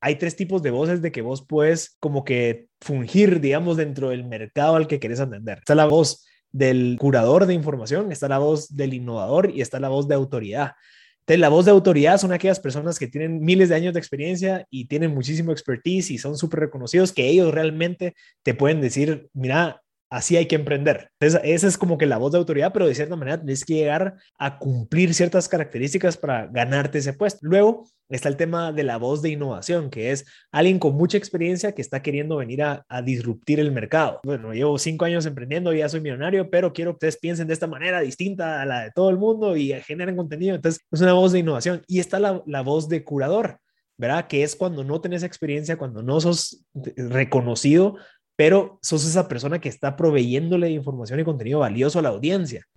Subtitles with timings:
[0.00, 4.24] hay tres tipos de voces de que vos puedes como que fungir, digamos, dentro del
[4.24, 5.58] mercado al que querés atender.
[5.58, 9.88] Está la voz del curador de información, está la voz del innovador y está la
[9.88, 10.72] voz de autoridad.
[11.20, 14.66] Entonces, la voz de autoridad son aquellas personas que tienen miles de años de experiencia
[14.70, 19.82] y tienen muchísimo expertise y son súper reconocidos que ellos realmente te pueden decir, mira,
[20.10, 21.10] así hay que emprender.
[21.20, 23.74] Entonces, esa es como que la voz de autoridad, pero de cierta manera tienes que
[23.74, 27.40] llegar a cumplir ciertas características para ganarte ese puesto.
[27.42, 31.72] Luego está el tema de la voz de innovación, que es alguien con mucha experiencia
[31.72, 34.20] que está queriendo venir a, disruptir el mercado.
[34.24, 37.66] Bueno, llevo cinco años emprendiendo, ya soy millonario, pero quiero que ustedes piensen de esta
[37.66, 40.54] manera distinta a la de todo el mundo y generen contenido.
[40.56, 41.82] Entonces, es una voz de innovación.
[41.86, 43.60] Y está la, la voz de curador.
[43.98, 44.28] ¿verdad?
[44.28, 47.96] Que es cuando no tenés experiencia, cuando no sos reconocido,
[48.38, 52.68] pero sos esa persona que está proveyéndole información y contenido valioso a la audiencia.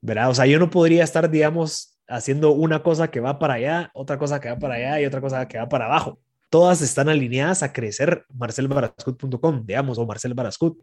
[0.00, 0.28] ¿Verdad?
[0.28, 4.18] O sea, yo no podría estar, digamos, haciendo una cosa que va para allá, otra
[4.18, 6.18] cosa que va para allá y otra cosa que va para abajo.
[6.50, 10.82] Todas están alineadas a crecer marcelbarascut.com, digamos, o Marcel Barascut.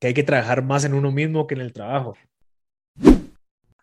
[0.00, 2.16] Que hay que trabajar más en uno mismo que en el trabajo.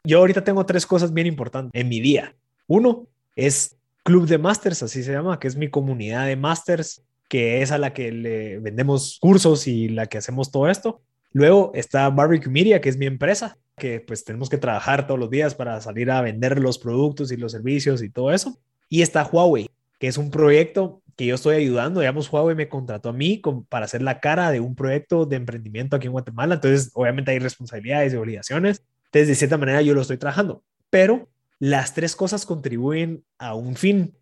[0.03, 2.35] Yo ahorita tengo tres cosas bien importantes en mi día.
[2.65, 7.61] Uno es Club de Masters, así se llama, que es mi comunidad de masters que
[7.61, 11.01] es a la que le vendemos cursos y la que hacemos todo esto.
[11.31, 15.29] Luego está Barbecue Media, que es mi empresa, que pues tenemos que trabajar todos los
[15.29, 18.59] días para salir a vender los productos y los servicios y todo eso.
[18.89, 22.01] Y está Huawei, que es un proyecto que yo estoy ayudando.
[22.01, 25.95] Digamos, Huawei me contrató a mí para hacer la cara de un proyecto de emprendimiento
[25.95, 26.55] aquí en Guatemala.
[26.55, 28.83] Entonces, obviamente hay responsabilidades y obligaciones.
[29.05, 30.65] Entonces, de cierta manera, yo lo estoy trabajando.
[30.89, 31.29] Pero
[31.59, 34.17] las tres cosas contribuyen a un fin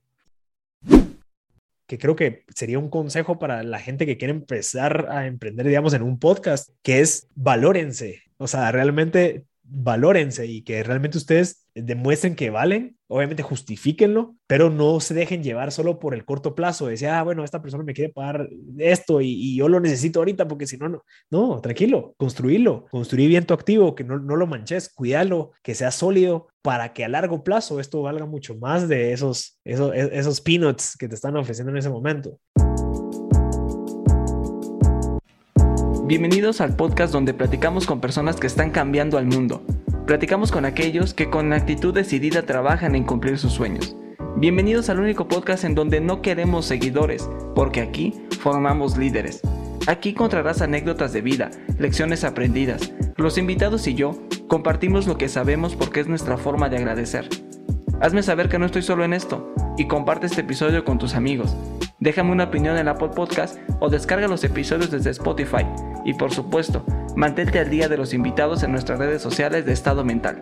[1.90, 5.96] que creo que sería un consejo para la gente que quiere empezar a emprender, digamos,
[5.96, 8.22] en un podcast, que es valórense.
[8.38, 15.00] O sea, realmente valórense y que realmente ustedes demuestren que valen, obviamente justifíquenlo, pero no
[15.00, 18.12] se dejen llevar solo por el corto plazo, decía, ah, bueno, esta persona me quiere
[18.12, 23.30] pagar esto y, yo lo necesito ahorita porque si no, no, no, tranquilo, construirlo, construir
[23.30, 27.10] bien tu activo, que no, no lo manches, cuídalo, que sea sólido para que a
[27.10, 31.72] largo plazo esto valga mucho más de esos, esos, esos peanuts que te están ofreciendo
[31.72, 32.40] en ese momento.
[36.10, 39.64] Bienvenidos al podcast donde platicamos con personas que están cambiando al mundo.
[40.08, 43.96] Platicamos con aquellos que con actitud decidida trabajan en cumplir sus sueños.
[44.36, 49.42] Bienvenidos al único podcast en donde no queremos seguidores, porque aquí formamos líderes.
[49.86, 52.92] Aquí encontrarás anécdotas de vida, lecciones aprendidas.
[53.16, 57.30] Los invitados y yo compartimos lo que sabemos porque es nuestra forma de agradecer.
[58.02, 61.56] Hazme saber que no estoy solo en esto y comparte este episodio con tus amigos.
[62.00, 65.66] Déjame una opinión en Apple Podcast o descarga los episodios desde Spotify.
[66.06, 66.84] Y por supuesto,
[67.16, 70.42] mantente al día de los invitados en nuestras redes sociales de Estado Mental.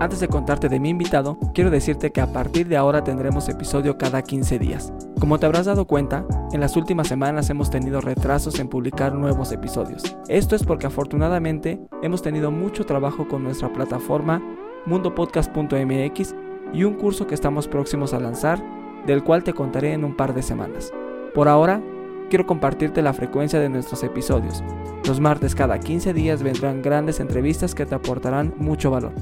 [0.00, 3.98] Antes de contarte de mi invitado, quiero decirte que a partir de ahora tendremos episodio
[3.98, 4.92] cada 15 días.
[5.20, 9.52] Como te habrás dado cuenta, en las últimas semanas hemos tenido retrasos en publicar nuevos
[9.52, 10.16] episodios.
[10.26, 14.42] Esto es porque afortunadamente hemos tenido mucho trabajo con nuestra plataforma
[14.86, 16.34] mundopodcast.mx
[16.72, 18.60] y un curso que estamos próximos a lanzar,
[19.06, 20.92] del cual te contaré en un par de semanas.
[21.34, 21.80] Por ahora,
[22.32, 24.64] quiero compartirte la frecuencia de nuestros episodios.
[25.06, 29.12] Los martes cada 15 días vendrán grandes entrevistas que te aportarán mucho valor.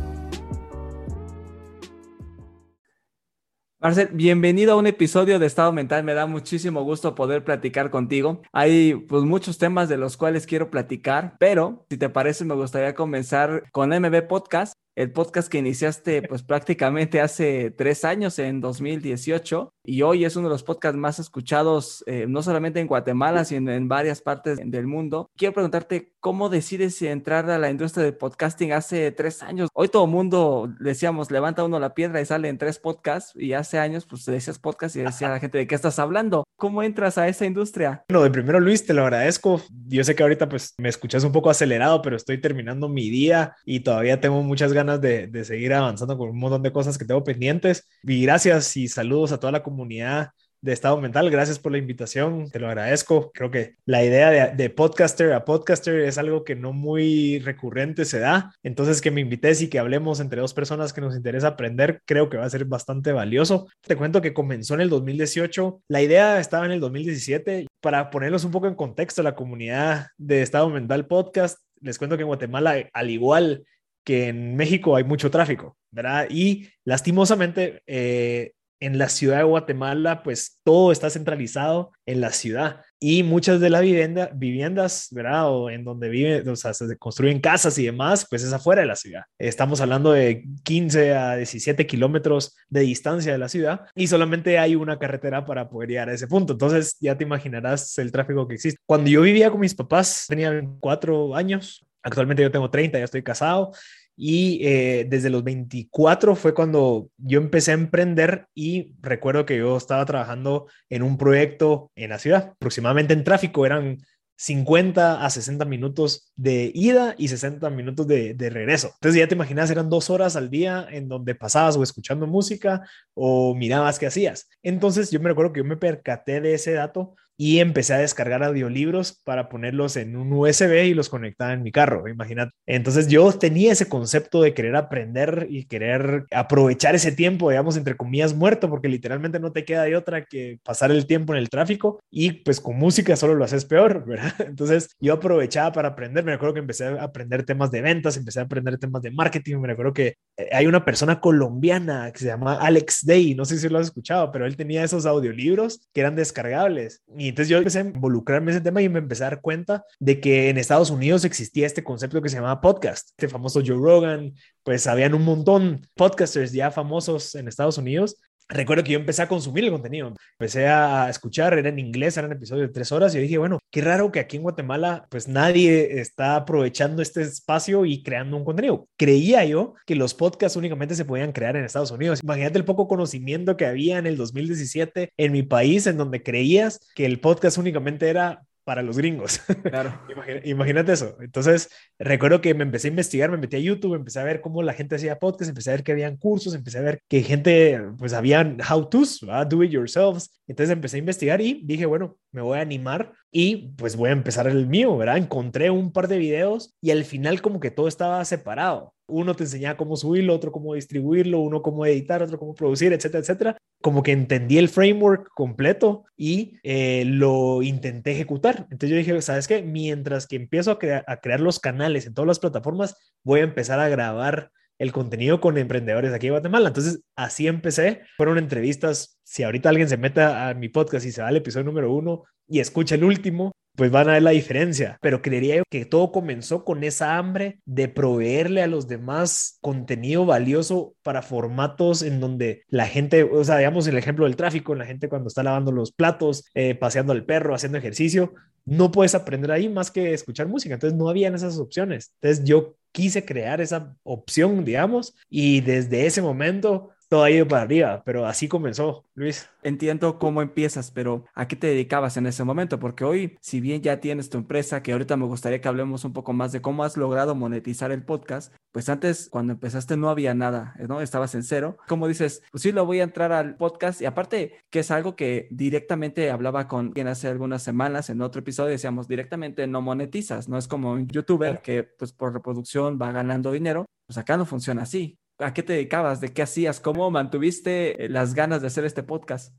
[3.80, 6.04] Marcel, bienvenido a un episodio de Estado Mental.
[6.04, 8.42] Me da muchísimo gusto poder platicar contigo.
[8.52, 12.94] Hay pues muchos temas de los cuales quiero platicar, pero si te parece me gustaría
[12.94, 19.72] comenzar con MB Podcast el podcast que iniciaste pues prácticamente hace tres años, en 2018,
[19.84, 23.72] y hoy es uno de los podcasts más escuchados, eh, no solamente en Guatemala, sino
[23.72, 25.30] en varias partes del mundo.
[25.36, 29.68] Quiero preguntarte, ¿cómo decides entrar a la industria del podcasting hace tres años?
[29.74, 33.78] Hoy todo mundo, decíamos, levanta uno la piedra y sale en tres podcasts, y hace
[33.78, 36.44] años pues decías podcast y decía a la gente, ¿de qué estás hablando?
[36.56, 38.04] ¿Cómo entras a esa industria?
[38.08, 39.62] Bueno, de primero Luis, te lo agradezco.
[39.86, 43.56] Yo sé que ahorita pues me escuchas un poco acelerado, pero estoy terminando mi día
[43.64, 47.24] y todavía tengo muchas ganas de, seguir avanzando con un montón de cosas que tengo
[47.24, 47.88] pendientes.
[48.02, 50.30] Y gracias y saludos a toda la comunidad
[50.62, 51.30] de estado mental.
[51.30, 53.30] Gracias por la invitación, te lo agradezco.
[53.32, 58.04] Creo que la idea de, de, podcaster a podcaster es algo que no muy recurrente
[58.04, 58.52] se da.
[58.62, 62.28] Entonces, que me invites y que hablemos entre dos personas que nos interesa aprender, creo
[62.28, 63.68] que va a ser bastante valioso.
[63.80, 65.82] Te cuento que comenzó en el 2018.
[65.88, 67.66] La idea estaba en el 2017.
[67.80, 72.22] Para ponerlos un poco en contexto, la comunidad de estado mental podcast, les cuento que
[72.22, 73.64] en Guatemala, al igual
[74.04, 76.26] que en México hay mucho tráfico, ¿verdad?
[76.30, 82.80] Y lastimosamente, eh, en la ciudad de Guatemala, pues todo está centralizado en la ciudad
[82.98, 85.50] y muchas de las vivienda, viviendas, ¿verdad?
[85.50, 88.88] O en donde viven, o sea, se construyen casas y demás, pues es afuera de
[88.88, 89.22] la ciudad.
[89.38, 94.74] Estamos hablando de 15 a 17 kilómetros de distancia de la ciudad y solamente hay
[94.74, 96.54] una carretera para poder llegar a ese punto.
[96.54, 98.80] Entonces ya te imaginarás el tráfico que existe.
[98.86, 103.22] Cuando yo vivía con mis papás, tenía cuatro años, actualmente yo tengo 30, ya estoy
[103.22, 103.72] casado
[104.16, 109.78] y eh, desde los 24 fue cuando yo empecé a emprender y recuerdo que yo
[109.78, 113.96] estaba trabajando en un proyecto en la ciudad, aproximadamente en tráfico, eran
[114.36, 118.90] 50 a 60 minutos de ida y 60 minutos de, de, regreso.
[118.94, 122.86] Entonces ya te imaginas, eran dos horas al día en donde pasabas o escuchando música
[123.14, 124.48] o mirabas qué hacías.
[124.62, 128.42] Entonces yo me recuerdo que yo me percaté de ese dato y empecé a descargar
[128.42, 132.52] audiolibros para ponerlos en un USB y los conectaba en mi carro, imagínate.
[132.66, 137.96] Entonces yo tenía ese concepto de querer aprender y querer aprovechar ese tiempo, digamos, entre
[137.96, 141.48] comillas, muerto, porque literalmente no te queda de otra que pasar el tiempo en el
[141.48, 144.34] tráfico y pues con música solo lo haces peor, ¿verdad?
[144.40, 148.40] Entonces yo aprovechaba para aprender, me acuerdo que empecé a aprender temas de ventas, empecé
[148.40, 152.26] a aprender temas de marketing, me acuerdo que eh, hay una persona colombiana que se
[152.26, 156.02] llama Alex Day, no sé si lo has escuchado, pero él tenía esos audiolibros que
[156.02, 159.30] eran descargables y entonces yo empecé a involucrarme en ese tema y me empecé a
[159.30, 163.10] dar cuenta de que en Estados Unidos existía este concepto que se llamaba podcast.
[163.10, 168.16] Este famoso Joe Rogan, pues habían un montón podcasters ya famosos en Estados Unidos
[168.50, 172.32] recuerdo que yo empecé a consumir el contenido, empecé a escuchar, era en inglés, eran
[172.32, 176.00] episodios de tres horas y dije, bueno, qué raro que aquí en Guatemala pues nadie
[176.00, 178.88] está aprovechando este espacio y creando un contenido.
[178.96, 182.20] Creía yo que los podcasts únicamente se podían crear en Estados Unidos.
[182.22, 186.80] Imagínate el poco conocimiento que había en el 2017 en mi país en donde creías
[186.94, 189.40] que el podcast únicamente era para los gringos.
[189.70, 190.00] Claro.
[190.44, 191.16] imagínate eso.
[191.20, 194.62] Entonces, recuerdo que me empecé a investigar, me metí a YouTube, empecé a ver cómo
[194.62, 197.80] la gente hacía podcast, empecé a ver que habían cursos, empecé a ver que gente,
[197.98, 200.40] pues habían how-tos, do it yourselves.
[200.46, 204.12] Entonces empecé a investigar y dije, bueno, me voy a animar y pues voy a
[204.12, 205.16] empezar el mío, ¿verdad?
[205.16, 208.94] Encontré un par de videos y al final como que todo estaba separado.
[209.06, 213.20] Uno te enseñaba cómo subirlo, otro cómo distribuirlo, uno cómo editar, otro cómo producir, etcétera,
[213.20, 213.56] etcétera.
[213.80, 218.66] Como que entendí el framework completo y eh, lo intenté ejecutar.
[218.70, 219.62] Entonces yo dije, ¿sabes qué?
[219.62, 223.80] Mientras que empiezo a, a crear los canales en todas las plataformas, voy a empezar
[223.80, 224.50] a grabar
[224.80, 226.68] el contenido con emprendedores aquí en Guatemala.
[226.68, 228.00] Entonces, así empecé.
[228.16, 229.20] Fueron entrevistas.
[229.22, 232.24] Si ahorita alguien se mete a mi podcast y se va al episodio número uno
[232.48, 234.96] y escucha el último, pues van a ver la diferencia.
[235.02, 240.24] Pero creería yo que todo comenzó con esa hambre de proveerle a los demás contenido
[240.24, 244.86] valioso para formatos en donde la gente, o sea, digamos el ejemplo del tráfico, la
[244.86, 248.32] gente cuando está lavando los platos, eh, paseando al perro, haciendo ejercicio,
[248.64, 250.72] no puedes aprender ahí más que escuchar música.
[250.72, 252.14] Entonces no habían esas opciones.
[252.20, 257.62] Entonces yo quise crear esa opción, digamos, y desde ese momento todo ha ido para
[257.62, 259.50] arriba, pero así comenzó, Luis.
[259.64, 262.78] Entiendo cómo empiezas, pero ¿a qué te dedicabas en ese momento?
[262.78, 266.12] Porque hoy, si bien ya tienes tu empresa, que ahorita me gustaría que hablemos un
[266.12, 270.34] poco más de cómo has logrado monetizar el podcast, pues antes, cuando empezaste, no había
[270.34, 271.00] nada, ¿no?
[271.00, 271.76] Estabas en cero.
[271.88, 275.16] Como dices, pues sí, lo voy a entrar al podcast y aparte que es algo
[275.16, 280.48] que directamente hablaba con quien hace algunas semanas en otro episodio, decíamos, directamente no monetizas,
[280.48, 284.46] no es como un youtuber que pues por reproducción va ganando dinero, pues acá no
[284.46, 285.18] funciona así.
[285.38, 286.20] ¿A qué te dedicabas?
[286.20, 286.80] ¿De qué hacías?
[286.80, 289.54] ¿Cómo mantuviste las ganas de hacer este podcast?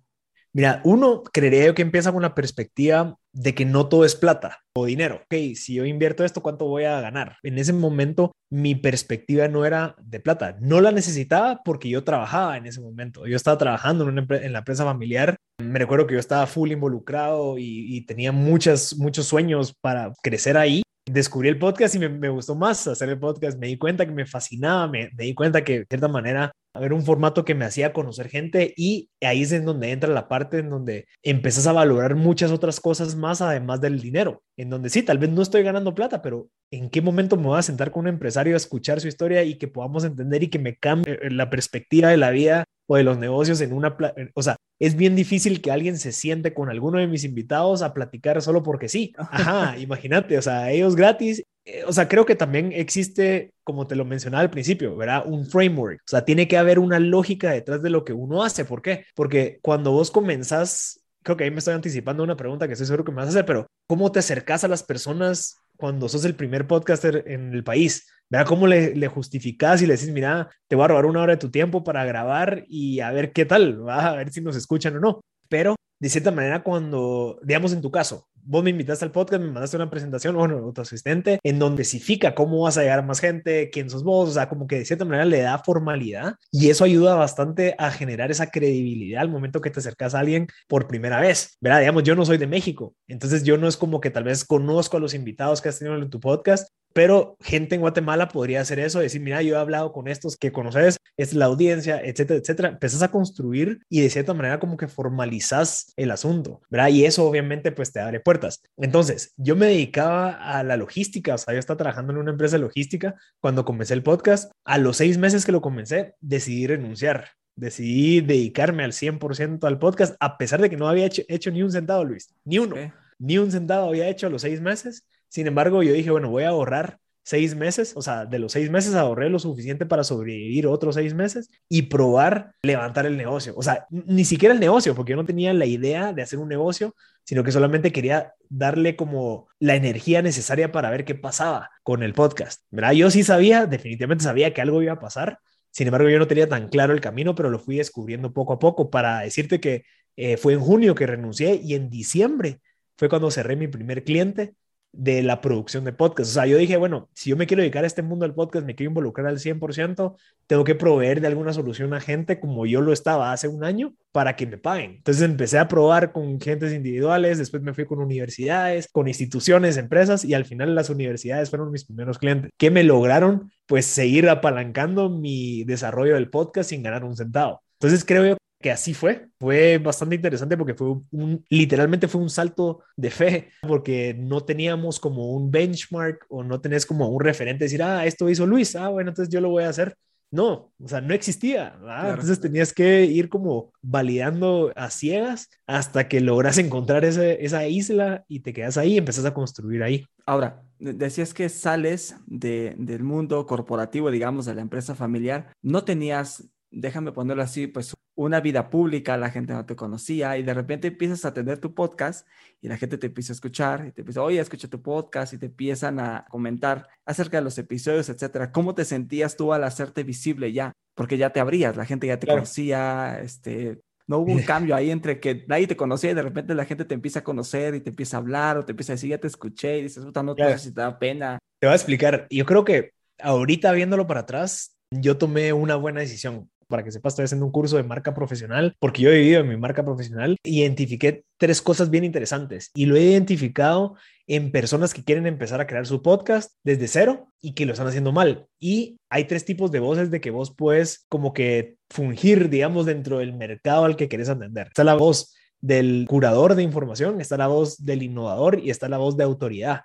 [0.53, 4.59] Mira, uno creería yo que empieza con la perspectiva de que no todo es plata
[4.75, 5.21] o dinero.
[5.23, 7.37] Ok, si yo invierto esto, ¿cuánto voy a ganar?
[7.43, 10.57] En ese momento mi perspectiva no era de plata.
[10.59, 13.25] No la necesitaba porque yo trabajaba en ese momento.
[13.25, 15.37] Yo estaba trabajando en, la empresa familiar.
[15.63, 20.81] Me recuerdo que yo estaba full involucrado y, tenía muchas, muchos sueños para crecer ahí
[21.09, 23.57] descubrí el podcast y me, gustó más hacer el podcast.
[23.57, 27.03] Me di cuenta que me fascinaba, me, di cuenta que de cierta manera era un
[27.03, 30.69] formato que me hacía conocer gente y ahí es en donde entra la parte en
[30.69, 35.17] donde empezás a valorar muchas otras cosas más además del dinero, en donde sí, tal
[35.17, 38.07] vez no estoy ganando plata, pero ¿en qué momento me voy a sentar con un
[38.07, 42.09] empresario a escuchar su historia y que podamos entender y que me cambie la perspectiva
[42.09, 43.95] de la vida o de los negocios en una,
[44.33, 47.93] o sea, es bien difícil que alguien se siente con alguno de mis invitados a
[47.93, 49.13] platicar solo porque sí.
[49.17, 51.43] Ajá, imagínate, o sea, ellos gratis.
[51.71, 55.23] Eh, o sea, creo que también existe, como te lo mencionaba al principio, ¿verdad?
[55.25, 56.01] Un framework.
[56.01, 58.65] O sea, tiene que haber una lógica detrás de lo que uno hace.
[58.65, 59.05] ¿Por qué?
[59.15, 63.05] Porque cuando vos comenzás, creo que ahí me estoy anticipando una pregunta que estoy seguro
[63.05, 66.35] que me vas a hacer, pero ¿cómo te acercas a las personas cuando sos el
[66.35, 68.07] primer podcaster en el país?
[68.29, 71.33] Vea cómo le, le justificas y le decís, mira, te voy a robar una hora
[71.33, 74.97] de tu tiempo para grabar y a ver qué tal, a ver si nos escuchan
[74.97, 75.21] o no.
[75.49, 79.51] Pero de cierta manera, cuando, digamos en tu caso, vos me invitaste al podcast, me
[79.51, 83.19] mandaste una presentación, bueno, tu asistente, en donde especifica cómo vas a llegar a más
[83.19, 86.69] gente, quién sos vos, o sea, como que de cierta manera le da formalidad y
[86.69, 90.87] eso ayuda bastante a generar esa credibilidad al momento que te acercas a alguien por
[90.87, 91.79] primera vez, ¿verdad?
[91.79, 94.97] Digamos, yo no soy de México, entonces yo no es como que tal vez conozco
[94.97, 98.79] a los invitados que has tenido en tu podcast, pero gente en Guatemala podría hacer
[98.79, 102.69] eso, decir, mira, yo he hablado con estos que conoces, es la audiencia, etcétera, etcétera.
[102.69, 106.89] Empezás a construir y de cierta manera como que formalizas el asunto, ¿verdad?
[106.89, 108.61] Y eso obviamente pues te abre puertas.
[108.77, 112.57] Entonces, yo me dedicaba a la logística, o sea, yo estaba trabajando en una empresa
[112.57, 114.51] de logística cuando comencé el podcast.
[114.65, 117.29] A los seis meses que lo comencé, decidí renunciar.
[117.55, 121.71] Decidí dedicarme al 100% al podcast, a pesar de que no había hecho, ni un
[121.71, 122.75] centavo, Luis, ni uno,
[123.19, 126.43] ni un centavo había hecho a los seis meses sin embargo, yo dije, bueno, voy
[126.43, 130.67] a ahorrar seis meses, o sea, de los seis meses ahorré lo suficiente para sobrevivir
[130.67, 133.53] otros seis meses y probar levantar el negocio.
[133.55, 136.49] O sea, ni siquiera el negocio, porque yo no tenía la idea de hacer un
[136.49, 142.03] negocio, sino que solamente quería darle como la energía necesaria para ver qué pasaba con
[142.03, 142.63] el podcast.
[142.69, 142.91] ¿verdad?
[142.91, 145.39] Yo sí sabía, definitivamente sabía que algo iba a pasar.
[145.69, 148.59] Sin embargo, yo no tenía tan claro el camino, pero lo fui descubriendo poco a
[148.59, 149.85] poco para decirte que
[150.17, 152.59] eh, fue en junio que renuncié y en diciembre
[152.97, 154.55] fue cuando cerré mi primer cliente
[154.93, 156.31] de la producción de podcast.
[156.31, 158.65] O sea, yo dije, bueno, si yo me quiero dedicar a este mundo del podcast,
[158.65, 160.15] me quiero involucrar al 100%,
[160.47, 163.93] tengo que proveer de alguna solución a gente como yo lo estaba hace un año
[164.11, 164.95] para que me paguen.
[164.97, 170.25] Entonces empecé a probar con gentes individuales, después me fui con universidades, con instituciones, empresas
[170.25, 175.09] y al final las universidades fueron mis primeros clientes que me lograron pues seguir apalancando
[175.09, 177.61] mi desarrollo del podcast sin ganar un centavo.
[177.79, 179.27] Entonces creo que así fue.
[179.39, 184.99] Fue bastante interesante porque fue un, literalmente fue un salto de fe, porque no teníamos
[184.99, 188.89] como un benchmark o no tenés como un referente, decir, ah, esto hizo Luis, ah,
[188.89, 189.95] bueno, entonces yo lo voy a hacer.
[190.33, 191.75] No, o sea, no existía.
[192.05, 198.39] Entonces tenías que ir como validando a ciegas hasta que logras encontrar esa isla y
[198.39, 200.05] te quedas ahí y empezás a construir ahí.
[200.25, 205.51] Ahora, decías que sales de, del mundo corporativo, digamos, de la empresa familiar.
[205.61, 210.43] No tenías déjame ponerlo así, pues una vida pública, la gente no te conocía y
[210.43, 212.27] de repente empiezas a tener tu podcast
[212.61, 215.39] y la gente te empieza a escuchar y te empieza, oye, escucha tu podcast y
[215.39, 218.51] te empiezan a comentar acerca de los episodios, etcétera.
[218.51, 220.71] ¿Cómo te sentías tú al hacerte visible ya?
[220.93, 224.91] Porque ya te abrías, la gente ya te conocía, este, no hubo un cambio ahí
[224.91, 227.79] entre que nadie te conocía y de repente la gente te empieza a conocer y
[227.79, 230.21] te empieza a hablar o te empieza a decir, ya te escuché y dices, puta,
[230.21, 231.39] no te, si te da pena.
[231.59, 232.27] Te voy a explicar.
[232.29, 237.13] Yo creo que ahorita viéndolo para atrás, yo tomé una buena decisión para que sepas,
[237.13, 240.37] estoy haciendo un curso de marca profesional porque yo he vivido en mi marca profesional.
[240.43, 245.67] Identifiqué tres cosas bien interesantes y lo he identificado en personas que quieren empezar a
[245.67, 248.47] crear su podcast desde cero y que lo están haciendo mal.
[248.59, 253.19] Y hay tres tipos de voces de que vos puedes como que fungir, digamos, dentro
[253.19, 254.67] del mercado al que querés atender.
[254.67, 258.97] Está la voz del curador de información, está la voz del innovador y está la
[258.97, 259.81] voz de autoridad.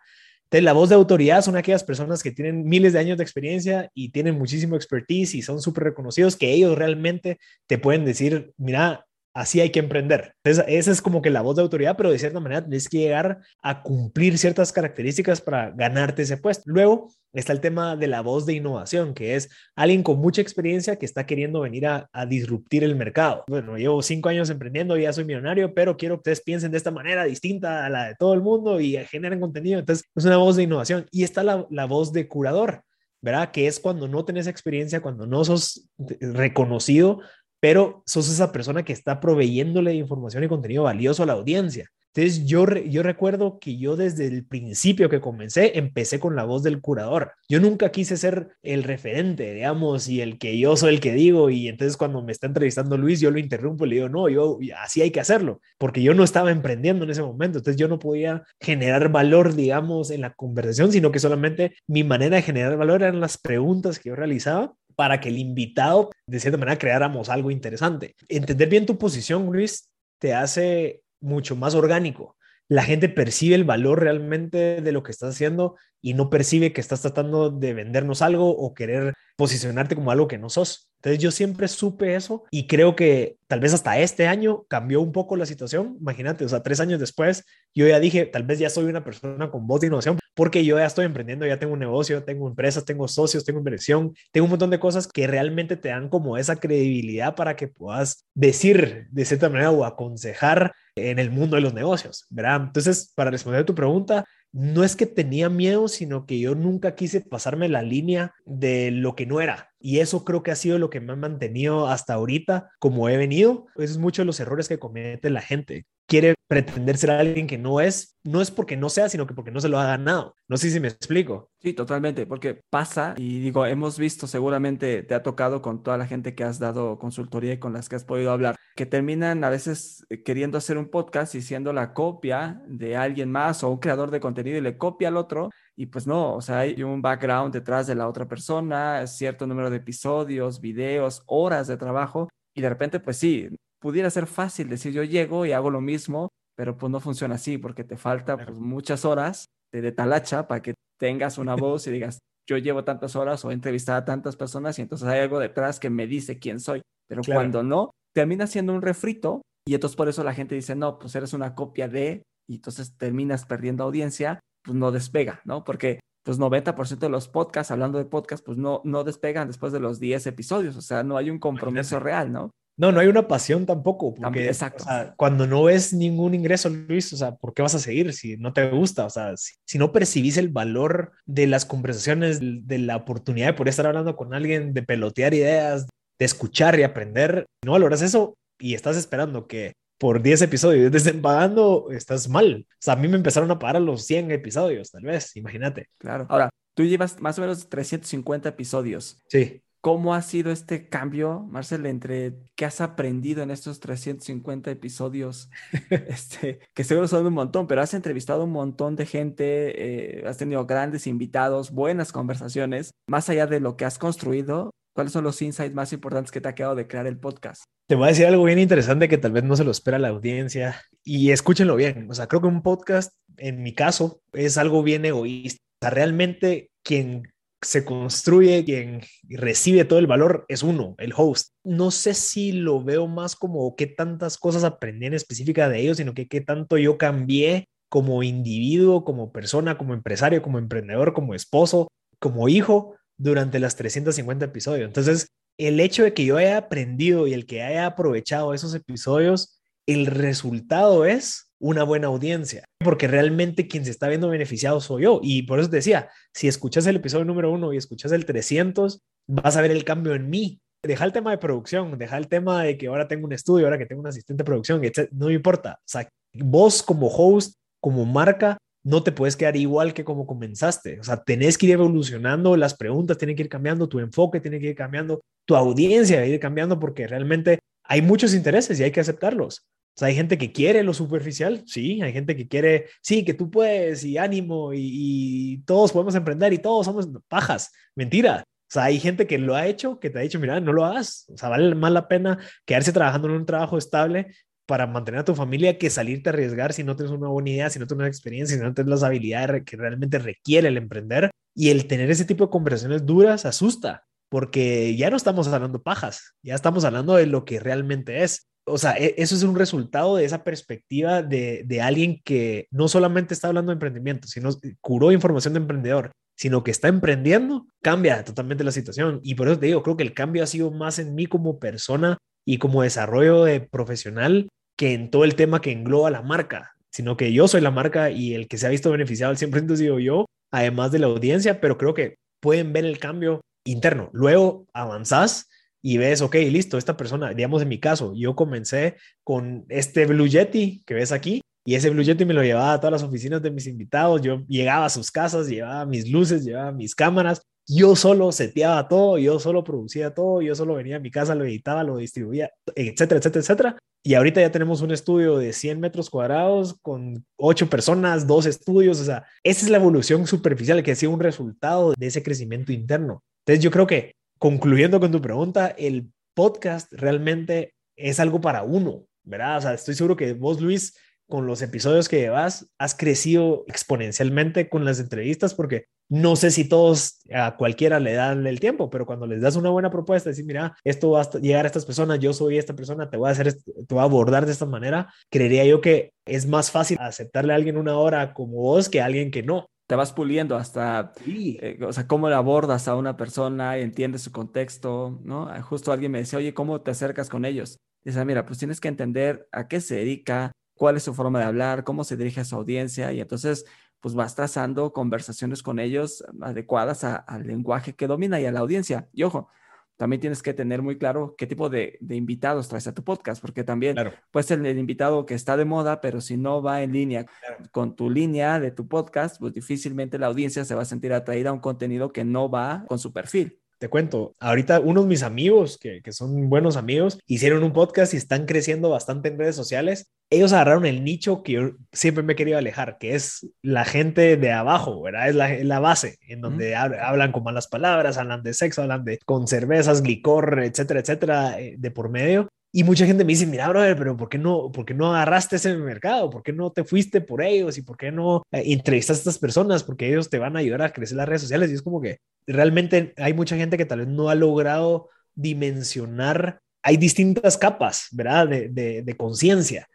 [0.47, 3.91] Entonces, la voz de autoridad son aquellas personas que tienen miles de años de experiencia
[3.95, 9.07] y tienen muchísimo expertise y son súper reconocidos que ellos realmente te pueden decir, mira,
[9.37, 10.33] así hay que emprender.
[10.43, 12.99] Entonces, esa es como que la voz de autoridad, pero de cierta manera tienes que
[12.99, 16.63] llegar a cumplir ciertas características para ganarte ese puesto.
[16.65, 20.97] Luego está el tema de la voz de innovación, que es alguien con mucha experiencia
[20.97, 23.45] que está queriendo venir a, disruptir el mercado.
[23.47, 26.91] Bueno, llevo cinco años emprendiendo, ya soy millonario, pero quiero que ustedes piensen de esta
[26.91, 29.79] manera distinta a la de todo el mundo y generen contenido.
[29.79, 31.07] Entonces, es una voz de innovación.
[31.11, 32.83] Y está la, la voz de curador.
[33.23, 33.51] ¿verdad?
[33.51, 37.21] Que es cuando no tenés experiencia, cuando no sos reconocido,
[37.61, 41.91] pero sos esa persona que está proveyéndole información y contenido valioso a la audiencia.
[42.17, 46.63] Entonces yo, yo recuerdo que yo desde el principio que comencé empecé con la voz
[46.63, 47.33] del curador.
[47.47, 51.51] Yo nunca quise ser el referente, digamos, y el que yo soy el que digo.
[51.51, 54.59] Y entonces cuando me está entrevistando Luis, yo lo interrumpo y le digo, no, yo
[54.83, 57.59] así hay que hacerlo, porque yo no estaba emprendiendo en ese momento.
[57.59, 62.37] Entonces yo no podía generar valor, digamos, en la conversación, sino que solamente mi manera
[62.37, 66.59] de generar valor eran las preguntas que yo realizaba para que el invitado, de cierta
[66.59, 68.17] manera, creáramos algo interesante.
[68.29, 72.37] Entender bien tu posición, Luis, te hace mucho más orgánico.
[72.69, 76.81] La gente percibe el valor realmente de lo que estás haciendo y no percibe que
[76.81, 80.91] estás tratando de vendernos algo o querer posicionarte como algo que no sos.
[80.99, 85.13] Entonces yo siempre supe eso y creo que tal vez hasta este año cambió un
[85.13, 85.97] poco la situación.
[86.01, 89.51] Imagínate, o sea, tres años después yo ya dije, tal vez ya soy una persona
[89.51, 92.85] con voz de innovación porque yo ya estoy emprendiendo, ya tengo un negocio, tengo empresas,
[92.85, 96.57] tengo socios, tengo inversión, tengo un montón de cosas que realmente te dan como esa
[96.57, 101.73] credibilidad para que puedas decir de cierta manera o aconsejar en el mundo de los
[101.73, 102.65] negocios, ¿verdad?
[102.67, 106.95] Entonces, para responder a tu pregunta, no es que tenía miedo, sino que yo nunca
[106.95, 109.71] quise pasarme la línea de lo que no era.
[109.79, 113.17] Y eso creo que ha sido lo que me ha mantenido hasta ahorita como he
[113.17, 113.67] venido.
[113.77, 115.87] Es mucho de los errores que comete la gente.
[116.07, 119.51] Quiere pretender ser alguien que no es, no es porque no sea, sino que porque
[119.51, 120.37] no se lo ha ganado.
[120.47, 121.51] No sé si me explico.
[121.61, 126.07] Sí, totalmente, porque pasa y digo, hemos visto, seguramente te ha tocado con toda la
[126.07, 129.51] gente que has dado consultoría y con las que has podido hablar, que terminan a
[129.51, 134.13] veces queriendo hacer un podcast y siendo la copia de alguien más o un creador
[134.13, 137.53] de contenido y le copia al otro y pues no, o sea, hay un background
[137.53, 142.69] detrás de la otra persona, cierto número de episodios, videos, horas de trabajo y de
[142.69, 143.49] repente pues sí,
[143.81, 147.59] pudiera ser fácil decir yo llego y hago lo mismo, pero pues no funciona así
[147.59, 152.19] porque te falta pues, muchas horas de, talacha para que tengas una voz y digas,
[152.49, 155.79] yo llevo tantas horas o he entrevistado a tantas personas y entonces hay algo detrás
[155.79, 156.81] que me dice quién soy.
[157.09, 160.99] Pero cuando no, termina siendo un refrito y entonces por eso la gente dice, no,
[160.99, 165.65] pues eres una copia de, y entonces terminas perdiendo audiencia, pues no despega, ¿no?
[165.65, 169.79] Porque pues 90% de los podcasts, hablando de podcasts, pues no, no despegan después de
[169.79, 172.51] los 10 episodios, o sea, no hay un compromiso real, ¿no?
[172.79, 174.15] No, no hay una pasión tampoco.
[174.15, 174.85] Porque, exacto.
[175.17, 178.53] cuando no ves ningún ingreso, Luis, o sea, ¿por qué vas a seguir si no
[178.53, 179.07] te gusta?
[179.07, 183.71] O sea, si, no percibís el valor de las conversaciones, de la oportunidad de poder
[183.71, 185.87] estar hablando con alguien, de pelotear ideas,
[186.19, 190.99] de escuchar y aprender, no valoras eso y estás esperando que por 10 episodios te
[190.99, 192.67] estén pagando, estás mal.
[192.69, 195.89] O sea, a mí me empezaron a pagar a los 100 episodios, tal vez, imagínate.
[195.99, 196.27] Claro.
[196.29, 199.23] Ahora, tú llevas más o menos 350 episodios.
[199.29, 199.63] Sí.
[199.81, 205.49] ¿Cómo ha sido este cambio, Marcel, entre qué has aprendido en estos 350 episodios?
[205.91, 210.39] este, que seguro son un montón, pero has entrevistado un montón de gente, eh, has
[210.39, 212.91] tenido grandes invitados, buenas conversaciones.
[213.07, 216.49] Más allá de lo que has construido, ¿cuáles son los insights más importantes que te
[216.49, 217.65] ha quedado de crear el podcast?
[217.87, 220.09] Te voy a decir algo bien interesante que tal vez no se lo espera la
[220.09, 222.11] audiencia y escúchenlo bien.
[222.11, 225.61] O sea, creo que un podcast, en mi caso, es algo bien egoísta.
[225.63, 231.51] O sea, realmente quien se construye, quien recibe todo el valor es uno, el host.
[231.63, 235.99] No sé si lo veo más como qué tantas cosas aprendí en específica de ellos,
[235.99, 241.35] sino que qué tanto yo cambié como individuo, como persona, como empresario, como emprendedor, como
[241.35, 241.89] esposo,
[242.19, 244.87] como hijo durante las 350 episodios.
[244.87, 249.61] Entonces, el hecho de que yo haya aprendido y el que haya aprovechado esos episodios,
[249.87, 255.21] el resultado es una buena audiencia, porque realmente quien se está viendo beneficiado soy yo.
[255.23, 259.01] Y por eso te decía, si escuchas el episodio número uno y escuchas el 300,
[259.29, 260.61] vas a ver el cambio en mí.
[260.83, 263.79] Deja el tema de producción, deja el tema de que ahora tengo un estudio, ahora
[263.79, 265.09] que tengo un asistente de producción, etc.
[265.13, 265.79] No me importa.
[265.81, 271.01] O sea, vos como host, como marca, no te puedes quedar igual que como comenzaste.
[271.01, 274.61] O sea, tenés que ir evolucionando, las preguntas tienen que ir cambiando, tu enfoque tiene
[274.61, 278.85] que ir cambiando, tu audiencia va a ir cambiando porque realmente hay muchos intereses y
[278.85, 279.67] hay que aceptarlos.
[279.97, 283.35] O sea, hay gente que quiere lo superficial, sí, hay gente que quiere, sí, que
[283.35, 288.45] tú puedes y ánimo y, todos podemos emprender y todos somos pajas, mentira.
[288.47, 290.85] O sea, hay gente que lo ha hecho, que te ha dicho, mira, no lo
[290.85, 291.27] hagas.
[291.33, 294.29] O sea, vale más la pena quedarse trabajando en un trabajo estable
[294.67, 297.71] para mantener a tu familia que salirte a arriesgar si no tienes una buena idea,
[297.71, 301.31] si no tienes una experiencia, si no tienes las habilidades que realmente requiere el emprender.
[301.55, 306.35] Y el tener ese tipo de conversaciones duras asusta, porque ya no estamos hablando pajas,
[306.43, 310.17] ya estamos hablando de lo que realmente es o sea, e, eso es un resultado
[310.17, 314.51] de esa perspectiva de, de, alguien que no solamente está hablando de emprendimiento, sino
[314.81, 319.21] curó información de emprendedor, sino que está emprendiendo, cambia totalmente la situación.
[319.23, 321.59] Y por eso te digo, creo que el cambio ha sido más en mí como
[321.59, 326.77] persona y como desarrollo de profesional que en todo el tema que engloba la marca,
[326.91, 329.73] sino que yo soy la marca y el que se ha visto beneficiado al 100%
[329.73, 334.11] ha sido yo, además de la audiencia, pero creo que pueden ver el cambio interno.
[334.13, 335.49] Luego avanzás
[335.83, 340.27] y ves, ok, listo, esta persona, digamos en mi caso, yo comencé con este Blue
[340.27, 343.43] Yeti que ves aquí, y ese Blue Yeti me lo llevaba a todas las oficinas
[343.43, 347.97] de mis invitados, yo llegaba a sus casas, llevaba mis luces, llevaba mis cámaras, yo
[347.97, 351.83] solo seteaba todo, yo solo producía todo, yo solo venía a mi casa, lo editaba,
[351.83, 353.79] lo distribuía, etcétera, etcétera, etcétera.
[354.05, 359.01] Y ahorita ya tenemos un estudio de 100 metros cuadrados con ocho personas, dos estudios,
[359.01, 362.73] o sea, esa es la evolución superficial que ha sido un resultado de ese crecimiento
[362.73, 363.25] interno.
[363.45, 369.07] Entonces yo creo que concluyendo con tu pregunta, el podcast realmente es algo para uno,
[369.25, 369.59] ¿verdad?
[369.59, 370.97] O sea, estoy seguro que vos, Luis,
[371.29, 376.69] con los episodios que llevas, has crecido exponencialmente con las entrevistas porque no sé si
[376.69, 380.45] todos a cualquiera le dan el tiempo, pero cuando les das una buena propuesta, decir,
[380.45, 383.33] mira, esto va a llegar a estas personas, yo soy esta persona, te voy a
[383.33, 387.53] hacer, te voy a abordar de esta manera, creería yo que es más fácil aceptarle
[387.53, 391.13] a alguien una hora como vos que a alguien que no te vas puliendo hasta,
[391.27, 395.49] eh, o sea, cómo le abordas a una persona, entiendes su contexto, ¿no?
[395.49, 397.79] Ah, justo alguien me decía, oye, ¿cómo te acercas con ellos?
[398.05, 401.47] Dice, mira, pues tienes que entender a qué se dedica, cuál es su forma de
[401.47, 403.65] hablar, cómo se dirige a su audiencia y entonces
[404.01, 409.09] pues vas trazando conversaciones con ellos adecuadas al lenguaje que domina y a la audiencia.
[409.13, 409.49] Y ojo,
[409.97, 413.65] también tienes que tener muy claro qué tipo de, invitados traes a tu podcast, porque
[413.65, 414.13] también claro.
[414.31, 417.27] puede ser el invitado que está de moda, pero si no va en línea
[417.73, 421.51] con tu línea de tu podcast, pues difícilmente la audiencia se va a sentir atraída
[421.51, 425.23] a un contenido que no va con su perfil te cuento, ahorita unos de mis
[425.23, 429.57] amigos, que, que, son buenos amigos, hicieron un podcast y están creciendo bastante en redes
[429.57, 430.11] sociales.
[430.31, 434.37] Ellos agarraron el nicho que yo siempre me he querido alejar, que es la gente
[434.37, 435.29] de abajo, ¿verdad?
[435.29, 439.19] Es la, la base, en donde hablan con malas palabras, hablan de sexo, hablan de
[439.25, 442.49] con cervezas, licor, etcétera, etcétera, eh, de por medio.
[442.77, 445.57] Y mucha gente me dice, mira, brother, pero ¿por qué no, por qué no agarraste
[445.57, 446.29] ese mercado?
[446.29, 447.79] ¿Por qué no te fuiste por ellos?
[447.79, 449.83] ¿Y por qué no eh, entrevistaste a estas personas?
[449.83, 451.71] Porque ellos te van a ayudar a crecer las redes sociales.
[451.71, 456.61] Y es como que realmente hay mucha gente que tal vez no ha logrado dimensionar.
[456.83, 458.47] Hay distintas capas, ¿verdad?
[458.47, 459.89] De, de, de conciencia.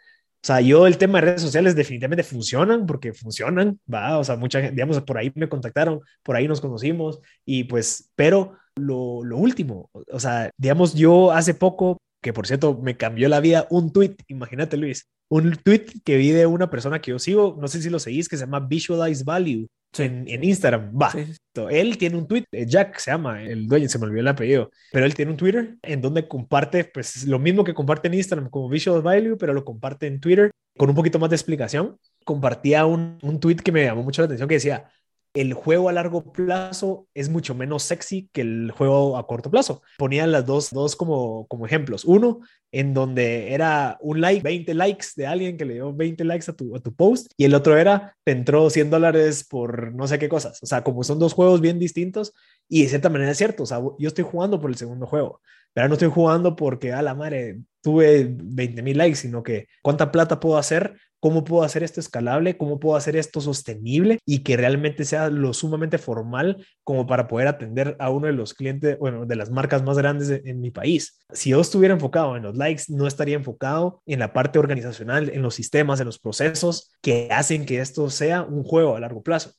[0.44, 4.38] O sea, yo el tema de redes sociales definitivamente funcionan porque funcionan, va, o sea,
[4.38, 9.24] mucha gente, digamos, por ahí me contactaron, por ahí nos conocimos y pues, pero lo,
[9.24, 13.68] lo último, o sea, digamos, yo hace poco que por cierto me cambió la vida,
[13.70, 17.68] un tweet, imagínate Luis, un tweet que vi de una persona que yo sigo, no
[17.68, 20.92] sé si lo seguís, que se llama Visualize Value en, en, Instagram.
[20.94, 21.14] Va,
[21.70, 24.72] él tiene un tweet, eh, Jack se llama, el dueño, se me olvidó el apellido,
[24.92, 28.50] pero él tiene un Twitter en donde comparte, pues lo mismo que comparte en Instagram
[28.50, 31.98] como Visual Value, pero lo comparte en Twitter con un poquito más de explicación.
[32.24, 34.92] Compartía un, un tweet que me llamó mucho la atención que decía,
[35.34, 39.82] el juego a largo plazo es mucho menos sexy que el juego a corto plazo.
[39.98, 42.04] Ponían las dos, dos como, como ejemplos.
[42.04, 42.42] Uno,
[42.72, 46.54] en donde era un like, 20 likes de alguien que le dio 20 likes a
[46.54, 50.20] tu, a tu post, y el otro era, te entró 100 dólares por no sé
[50.20, 50.62] qué cosas.
[50.62, 52.34] O sea, como son dos juegos bien distintos,
[52.68, 53.64] y de cierta manera es cierto.
[53.64, 55.42] O sea, yo estoy jugando por el segundo juego,
[55.74, 60.12] pero no estoy jugando porque, a la madre, tuve 20 mil likes, sino que cuánta
[60.12, 64.58] plata puedo hacer cómo puedo hacer esto escalable, cómo puedo hacer esto sostenible y que
[64.58, 69.26] realmente sea lo sumamente formal como para poder atender a uno de los clientes, bueno,
[69.26, 71.20] de las marcas más grandes en mi país.
[71.32, 75.42] Si yo estuviera enfocado en los likes, no estaría enfocado en la parte organizacional, en
[75.42, 79.52] los sistemas, en los procesos que hacen que esto sea un juego a largo plazo.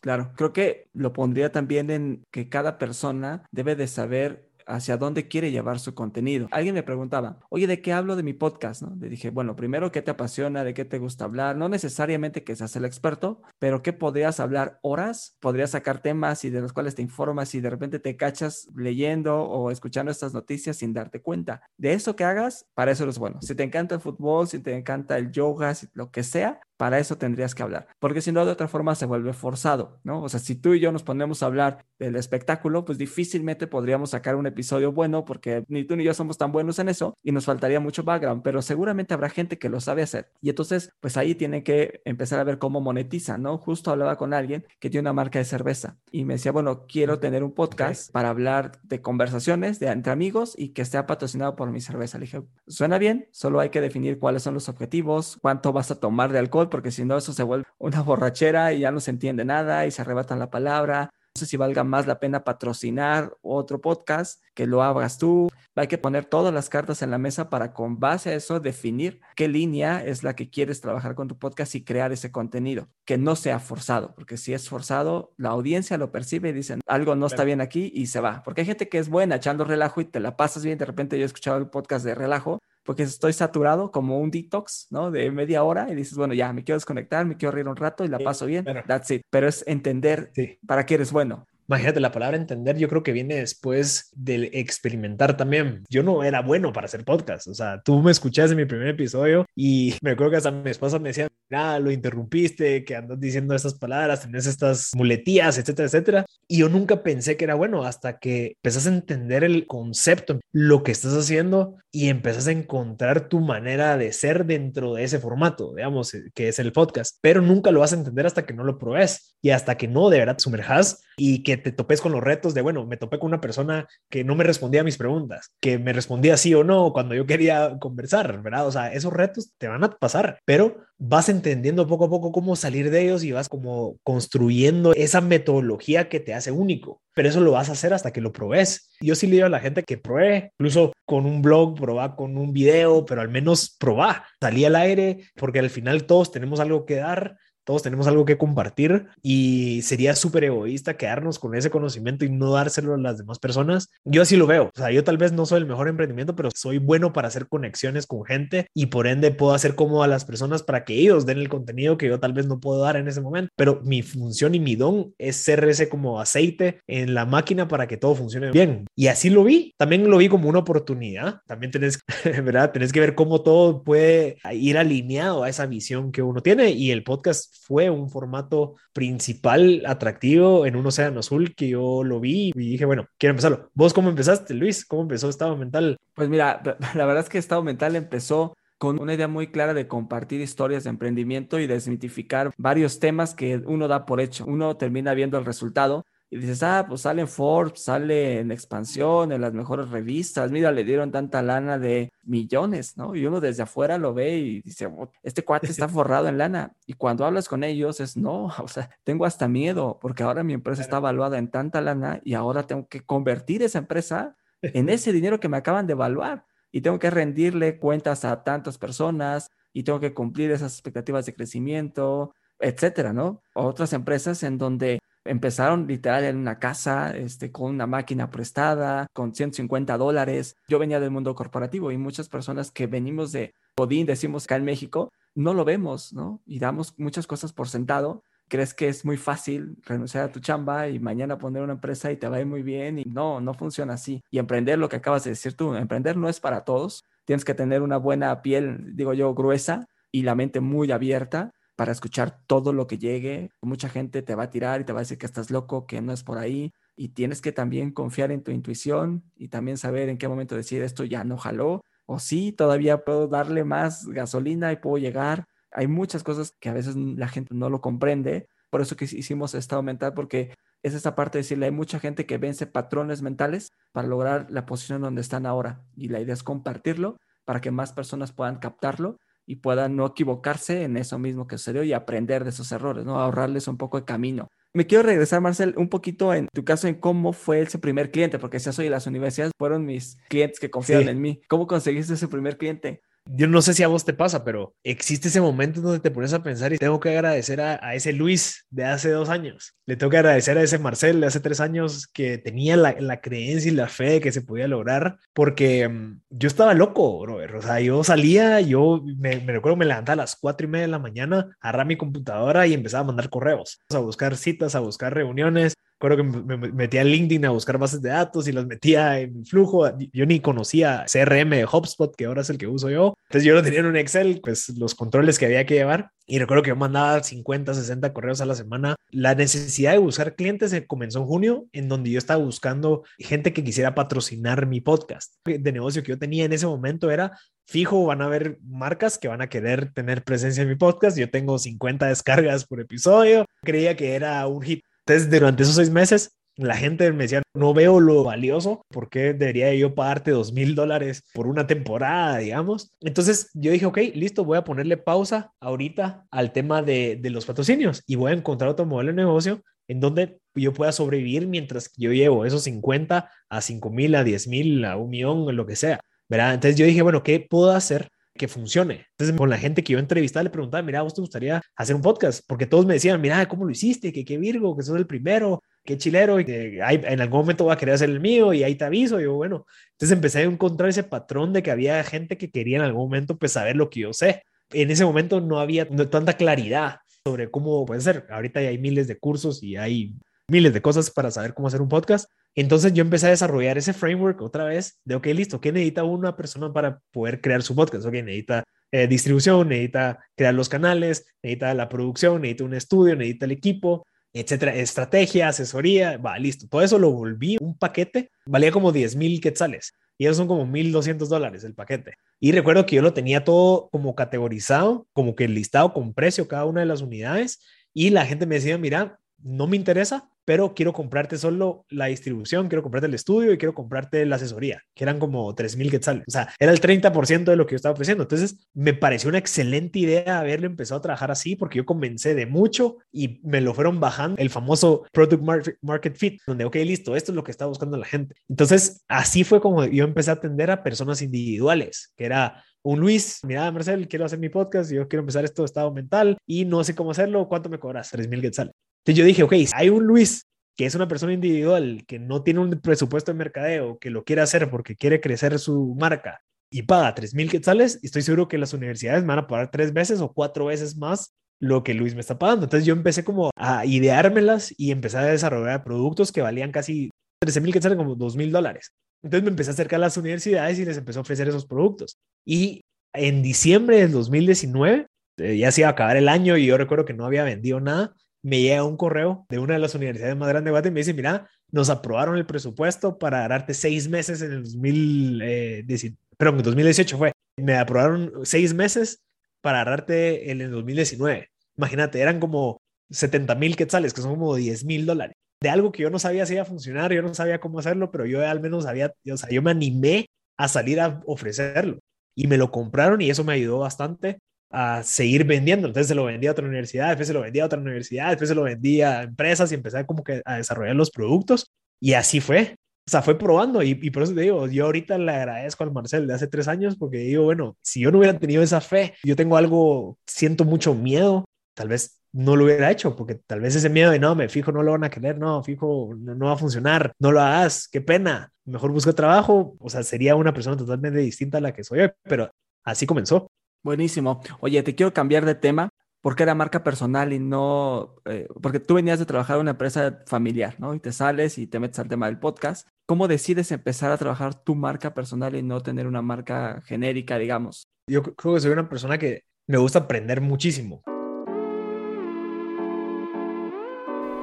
[0.00, 5.28] Claro, creo que lo pondría también en que cada persona debe de saber hacia dónde
[5.28, 6.48] quiere llevar su contenido.
[6.50, 8.82] Alguien me preguntaba, oye, ¿de qué hablo de mi podcast?
[8.82, 8.96] ¿no?
[8.96, 10.64] Le dije, bueno, primero, ¿qué te apasiona?
[10.64, 11.56] ¿De qué te gusta hablar?
[11.56, 15.36] No necesariamente que seas el experto, pero ¿qué podrías hablar horas?
[15.40, 19.42] Podrías sacar temas y de los cuales te informas y de repente te cachas leyendo
[19.42, 21.62] o escuchando estas noticias sin darte cuenta.
[21.76, 23.40] De eso que hagas, para eso eres bueno.
[23.42, 27.18] Si te encanta el fútbol, si te encanta el yoga, lo que sea, para eso
[27.18, 30.22] tendrías que hablar, porque si no, de otra forma se vuelve forzado, ¿no?
[30.22, 34.10] O sea, si tú y yo nos ponemos a hablar del espectáculo, pues difícilmente podríamos
[34.10, 34.59] sacar un episodio
[34.92, 38.02] bueno, porque ni tú ni yo somos tan buenos en eso y nos faltaría mucho
[38.02, 40.30] background, pero seguramente habrá gente que lo sabe hacer.
[40.40, 43.58] Y entonces, pues ahí tiene que empezar a ver cómo monetiza, ¿no?
[43.58, 47.18] Justo hablaba con alguien que tiene una marca de cerveza y me decía, bueno, quiero
[47.18, 51.70] tener un podcast para hablar de conversaciones de entre amigos y que esté patrocinado por
[51.70, 52.18] mi cerveza.
[52.18, 56.00] Le dije, suena bien, solo hay que definir cuáles son los objetivos, cuánto vas a
[56.00, 59.10] tomar de alcohol porque si no eso se vuelve una borrachera y ya no se
[59.10, 61.10] entiende nada y se arrebatan la palabra.
[61.40, 65.48] Sé si valga más la pena patrocinar otro podcast que lo hagas tú.
[65.74, 69.22] Hay que poner todas las cartas en la mesa para con base a eso definir
[69.36, 73.16] qué línea es la que quieres trabajar con tu podcast y crear ese contenido, que
[73.16, 77.24] no sea forzado, porque si es forzado, la audiencia lo percibe y dicen algo no
[77.24, 78.42] está bien aquí y se va.
[78.44, 80.76] Porque hay gente que es buena echando relajo y te la pasas bien.
[80.76, 84.88] De repente yo he escuchado el podcast de relajo porque estoy saturado como un detox,
[84.90, 85.12] ¿no?
[85.12, 88.04] De media hora y dices, bueno, ya me quiero desconectar, me quiero reír un rato
[88.04, 88.64] y la paso bien.
[88.84, 89.22] That's it.
[89.30, 90.32] Pero es entender
[90.66, 91.46] para qué eres bueno.
[91.70, 95.84] Imagínate, la palabra entender yo creo que viene después del experimentar también.
[95.88, 98.88] Yo no era bueno para hacer podcast, o sea, tú me escuchaste en mi primer
[98.88, 103.20] episodio y me acuerdo que hasta mi esposa me decía, ah, lo interrumpiste, que andas
[103.20, 106.26] diciendo estas palabras, tenés estas muletías, etcétera, etcétera.
[106.48, 110.82] Y yo nunca pensé que era bueno hasta que empezás a entender el concepto, lo
[110.82, 115.72] que estás haciendo y empezás a encontrar tu manera de ser dentro de ese formato,
[115.76, 117.18] digamos, que es el podcast.
[117.20, 120.10] Pero nunca lo vas a entender hasta que no lo probes y hasta que no
[120.10, 123.28] de verdad sumerjas y que te topes con los retos de, bueno, me topé con
[123.28, 126.92] una persona que no me respondía a mis preguntas, que me respondía sí o no
[126.92, 128.66] cuando yo quería conversar, ¿verdad?
[128.66, 132.56] O sea, esos retos te van a pasar, pero vas entendiendo poco a poco cómo
[132.56, 137.00] salir de ellos y vas como construyendo esa metodología que te hace único.
[137.14, 138.94] Pero eso lo vas a hacer hasta que lo probes.
[139.00, 142.36] Yo sí le digo a la gente que pruebe, incluso con un blog, probá con
[142.36, 146.84] un video, pero al menos probá, salí al aire, porque al final todos tenemos algo
[146.84, 147.36] que dar
[147.70, 152.50] todos tenemos algo que compartir y sería súper egoísta quedarnos con ese conocimiento y no
[152.50, 153.90] dárselo a las demás personas.
[154.04, 154.72] Yo así lo veo.
[154.74, 157.46] O sea, yo tal vez no soy el mejor emprendimiento, pero soy bueno para hacer
[157.46, 161.26] conexiones con gente y por ende puedo hacer como a las personas para que ellos
[161.26, 163.52] den el contenido que yo tal vez no puedo dar en ese momento.
[163.54, 167.86] Pero mi función y mi don es ser ese como aceite en la máquina para
[167.86, 168.86] que todo funcione bien.
[168.96, 169.74] Y así lo vi.
[169.76, 171.42] También lo vi como una oportunidad.
[171.46, 172.72] También tenés, ¿verdad?
[172.72, 176.90] Tenés que ver cómo todo puede ir alineado a esa visión que uno tiene y
[176.90, 182.52] el podcast fue un formato principal atractivo en un océano azul que yo lo vi
[182.54, 183.70] y dije, bueno, quiero empezarlo.
[183.74, 184.84] ¿Vos cómo empezaste, Luis?
[184.84, 185.96] ¿Cómo empezó Estado Mental?
[186.14, 186.62] Pues mira,
[186.94, 190.84] la verdad es que Estado Mental empezó con una idea muy clara de compartir historias
[190.84, 194.46] de emprendimiento y desmitificar varios temas que uno da por hecho.
[194.46, 199.32] Uno termina viendo el resultado y dices, ah, pues sale en Forbes, sale en Expansión,
[199.32, 203.16] en las mejores revistas, mira, le dieron tanta lana de millones, ¿no?
[203.16, 206.76] Y uno desde afuera lo ve y dice, oh, este cuate está forrado en lana.
[206.86, 210.52] Y cuando hablas con ellos es, no, o sea, tengo hasta miedo porque ahora mi
[210.52, 215.12] empresa está evaluada en tanta lana y ahora tengo que convertir esa empresa en ese
[215.12, 219.82] dinero que me acaban de evaluar y tengo que rendirle cuentas a tantas personas y
[219.82, 223.42] tengo que cumplir esas expectativas de crecimiento, etcétera, ¿no?
[223.54, 229.34] Otras empresas en donde Empezaron literal en una casa, este, con una máquina prestada, con
[229.34, 230.56] 150 dólares.
[230.68, 234.64] Yo venía del mundo corporativo y muchas personas que venimos de Godín, decimos acá en
[234.64, 236.42] México, no lo vemos, ¿no?
[236.46, 238.22] Y damos muchas cosas por sentado.
[238.48, 242.16] Crees que es muy fácil renunciar a tu chamba y mañana poner una empresa y
[242.16, 244.22] te va a ir muy bien y no, no funciona así.
[244.30, 247.04] Y emprender lo que acabas de decir tú, emprender no es para todos.
[247.26, 251.92] Tienes que tener una buena piel, digo yo, gruesa y la mente muy abierta para
[251.92, 253.52] escuchar todo lo que llegue.
[253.62, 256.02] Mucha gente te va a tirar y te va a decir que estás loco, que
[256.02, 256.74] no es por ahí.
[256.94, 260.82] Y tienes que también confiar en tu intuición y también saber en qué momento decir
[260.82, 261.80] esto ya no jaló.
[262.04, 265.46] O sí, todavía puedo darle más gasolina y puedo llegar.
[265.72, 268.46] Hay muchas cosas que a veces la gente no lo comprende.
[268.68, 272.26] Por eso que hicimos estado mental, porque es esa parte de decirle, hay mucha gente
[272.26, 275.80] que vence patrones mentales para lograr la posición donde están ahora.
[275.96, 277.16] Y la idea es compartirlo
[277.46, 279.16] para que más personas puedan captarlo
[279.50, 283.18] y puedan no equivocarse en eso mismo que sucedió y aprender de esos errores, ¿no?
[283.18, 284.46] Ahorrarles un poco de camino.
[284.72, 288.38] Me quiero regresar, Marcel, un poquito en tu caso, en cómo fue ese primer cliente,
[288.38, 291.42] porque si soy las universidades fueron mis clientes que confiaron en mí.
[291.48, 293.02] ¿Cómo conseguiste ese primer cliente?
[293.32, 296.32] Yo no sé si a vos te pasa, pero existe ese momento donde te pones
[296.32, 299.74] a pensar y tengo que agradecer a, ese Luis de hace dos años.
[299.86, 303.20] Le tengo que agradecer a ese Marcel de hace tres años que tenía la, la
[303.20, 307.38] creencia y la fe de que se podía lograr, porque mm, yo estaba loco, bro.
[307.58, 310.86] O sea, yo salía, yo me, me, recuerdo me levantaba a las cuatro y media
[310.86, 314.80] de la mañana, agarraba mi computadora y empezaba a mandar correos, a buscar citas, a
[314.80, 318.64] buscar reuniones, Recuerdo que me metía a LinkedIn a buscar bases de datos y las
[318.64, 319.86] metía en flujo.
[320.14, 323.14] Yo ni conocía CRM de HubSpot, que ahora es el que uso yo.
[323.28, 326.10] Entonces yo lo tenía en un Excel, pues los controles que había que llevar.
[326.26, 328.96] Y recuerdo que yo mandaba 50, 60 correos a la semana.
[329.10, 333.62] La necesidad de buscar clientes comenzó en junio, en donde yo estaba buscando gente que
[333.62, 335.34] quisiera patrocinar mi podcast.
[335.44, 339.28] De negocio que yo tenía en ese momento era fijo, van a haber marcas que
[339.28, 341.18] van a querer tener presencia en mi podcast.
[341.18, 343.44] Yo tengo 50 descargas por episodio.
[343.62, 347.74] Creía que era un hit entonces, durante esos seis meses, la gente me decía, no
[347.74, 352.96] veo lo valioso, ¿por qué debería yo pagarte dos mil dólares por una temporada, digamos?
[353.00, 357.46] Entonces yo dije, ok, listo, voy a ponerle pausa ahorita al tema de, de los
[357.46, 361.90] patrocinios y voy a encontrar otro modelo de negocio en donde yo pueda sobrevivir mientras
[361.96, 365.76] yo llevo esos 50 a 5 mil, a 10 mil, a un millón, lo que
[365.76, 365.98] sea.
[366.28, 366.54] ¿verdad?
[366.54, 368.08] Entonces yo dije, bueno, ¿qué puedo hacer
[368.40, 369.04] que funcione.
[369.10, 372.00] Entonces, con la gente que yo entrevistaba, le preguntaba, mira, ¿vos te gustaría hacer un
[372.00, 372.42] podcast?
[372.46, 374.14] Porque todos me decían, mira, ¿cómo lo hiciste?
[374.14, 377.66] Que qué Virgo, que sos el primero, qué chilero, y que hay, en algún momento
[377.66, 379.20] va a querer hacer el mío y ahí te aviso.
[379.20, 382.78] Y yo, bueno, entonces empecé a encontrar ese patrón de que había gente que quería
[382.78, 384.42] en algún momento pues saber lo que yo sé.
[384.70, 388.26] En ese momento no había tanta claridad sobre cómo puede ser.
[388.30, 390.14] Ahorita ya hay miles de cursos y hay
[390.50, 392.30] miles de cosas para saber cómo hacer un podcast.
[392.54, 396.36] Entonces yo empecé a desarrollar ese framework otra vez de, ok, listo, ¿qué necesita una
[396.36, 398.04] persona para poder crear su podcast?
[398.06, 403.46] Ok, necesita eh, distribución, necesita crear los canales, necesita la producción, necesita un estudio, necesita
[403.46, 406.66] el equipo, etcétera, estrategia, asesoría, va, listo.
[406.68, 410.66] Todo eso lo volví un paquete, valía como 10 mil quetzales y esos son como
[410.66, 412.14] 1.200 dólares el paquete.
[412.38, 416.66] Y recuerdo que yo lo tenía todo como categorizado, como que listado con precio cada
[416.66, 417.60] una de las unidades
[417.94, 422.66] y la gente me decía, mira, no me interesa, pero quiero comprarte solo la distribución,
[422.66, 426.24] quiero comprarte el estudio y quiero comprarte la asesoría, que eran como 3 mil quetzales.
[426.26, 428.24] O sea, era el 30% de lo que yo estaba ofreciendo.
[428.24, 432.46] Entonces, me pareció una excelente idea haberlo empezado a trabajar así, porque yo comencé de
[432.46, 435.40] mucho y me lo fueron bajando el famoso Product
[435.82, 438.34] Market Fit, donde, ok, listo, esto es lo que está buscando la gente.
[438.48, 443.38] Entonces, así fue como yo empecé a atender a personas individuales, que era un Luis,
[443.44, 446.82] mira, Marcel, quiero hacer mi podcast, yo quiero empezar esto de estado mental y no
[446.82, 448.10] sé cómo hacerlo, ¿cuánto me cobras?
[448.10, 448.74] 3 mil quetzales.
[449.00, 452.60] Entonces yo dije, ok, hay un Luis que es una persona individual, que no tiene
[452.60, 456.40] un presupuesto de mercadeo, que lo quiere hacer porque quiere crecer su marca
[456.72, 459.70] y paga 3 mil quetzales, y estoy seguro que las universidades me van a pagar
[459.70, 462.64] tres veces o cuatro veces más lo que Luis me está pagando.
[462.64, 467.10] Entonces yo empecé como a ideármelas y empecé a desarrollar productos que valían casi
[467.40, 468.92] 13 mil quetzales, como 2 mil dólares.
[469.22, 472.16] Entonces me empecé a acercar a las universidades y les empecé a ofrecer esos productos.
[472.46, 472.80] Y
[473.12, 475.06] en diciembre del 2019,
[475.38, 477.80] eh, ya se iba a acabar el año y yo recuerdo que no había vendido
[477.80, 480.94] nada, me llega un correo de una de las universidades más grandes de Guatemala y
[480.94, 486.50] me dice, mira, nos aprobaron el presupuesto para darte seis meses en el 2018, pero
[486.50, 489.22] en 2018 fue, me aprobaron seis meses
[489.60, 491.48] para darte en el 2019.
[491.76, 495.36] Imagínate, eran como 70 mil quetzales, que son como 10 mil dólares.
[495.60, 498.10] De algo que yo no sabía si iba a funcionar, yo no sabía cómo hacerlo,
[498.10, 500.26] pero yo al menos sabía, o sea, yo me animé
[500.56, 501.98] a salir a ofrecerlo
[502.34, 504.38] y me lo compraron y eso me ayudó bastante
[504.70, 505.88] a seguir vendiendo.
[505.88, 508.48] Entonces se lo vendí a otra universidad, después se lo vendí a otra universidad, después
[508.48, 512.40] se lo vendí a empresas y empecé como que a desarrollar los productos y así
[512.40, 512.76] fue.
[513.06, 516.28] O sea, fue probando y, por eso te digo, yo ahorita le agradezco al Marcel
[516.28, 519.34] de hace tres años porque digo, bueno, si yo no hubiera tenido esa fe, yo
[519.34, 523.88] tengo algo, siento mucho miedo, tal vez no lo hubiera hecho porque tal vez ese
[523.88, 526.52] miedo de no, me fijo, no lo van a querer, no, fijo, no, no va
[526.52, 530.76] a funcionar, no lo hagas, qué pena, mejor busco trabajo, o sea, sería una persona
[530.76, 532.48] totalmente distinta a la que soy hoy, pero
[532.84, 533.50] así comenzó.
[533.82, 534.40] Buenísimo.
[534.60, 535.90] Oye, te quiero cambiar de tema
[536.22, 540.22] porque era marca personal y no, eh, porque tú venías de trabajar en una empresa
[540.26, 540.94] familiar, ¿no?
[540.94, 542.86] Y te sales y te metes al tema del podcast.
[543.06, 547.88] ¿Cómo decides empezar a trabajar tu marca personal y no tener una marca genérica, digamos?
[548.06, 551.02] Yo creo que soy una persona que me gusta aprender muchísimo.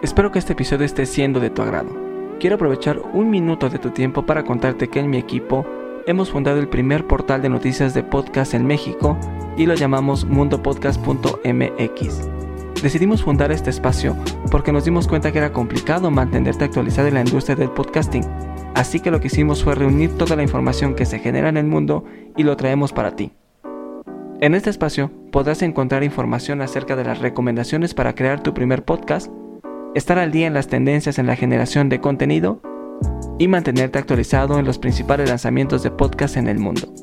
[0.02, 1.90] Espero que este episodio esté siendo de tu agrado.
[2.40, 5.66] Quiero aprovechar un minuto de tu tiempo para contarte que en mi equipo
[6.08, 9.18] hemos fundado el primer portal de noticias de podcast en México
[9.58, 12.30] y lo llamamos mundopodcast.mx.
[12.82, 14.16] Decidimos fundar este espacio
[14.50, 18.24] porque nos dimos cuenta que era complicado mantenerte actualizado en la industria del podcasting,
[18.74, 21.66] así que lo que hicimos fue reunir toda la información que se genera en el
[21.66, 22.06] mundo
[22.38, 23.34] y lo traemos para ti.
[24.40, 29.30] En este espacio podrás encontrar información acerca de las recomendaciones para crear tu primer podcast,
[29.94, 32.62] estar al día en las tendencias en la generación de contenido
[33.40, 36.94] y mantenerte actualizado en los principales lanzamientos de podcast en el mundo.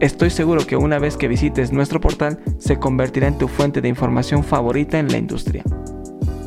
[0.00, 3.88] Estoy seguro que una vez que visites nuestro portal se convertirá en tu fuente de
[3.88, 5.62] información favorita en la industria.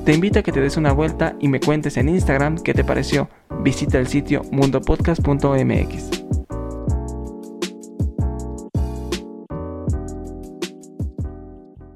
[0.05, 2.83] Te invito a que te des una vuelta y me cuentes en Instagram qué te
[2.83, 3.29] pareció.
[3.62, 6.23] Visita el sitio mundopodcast.mx.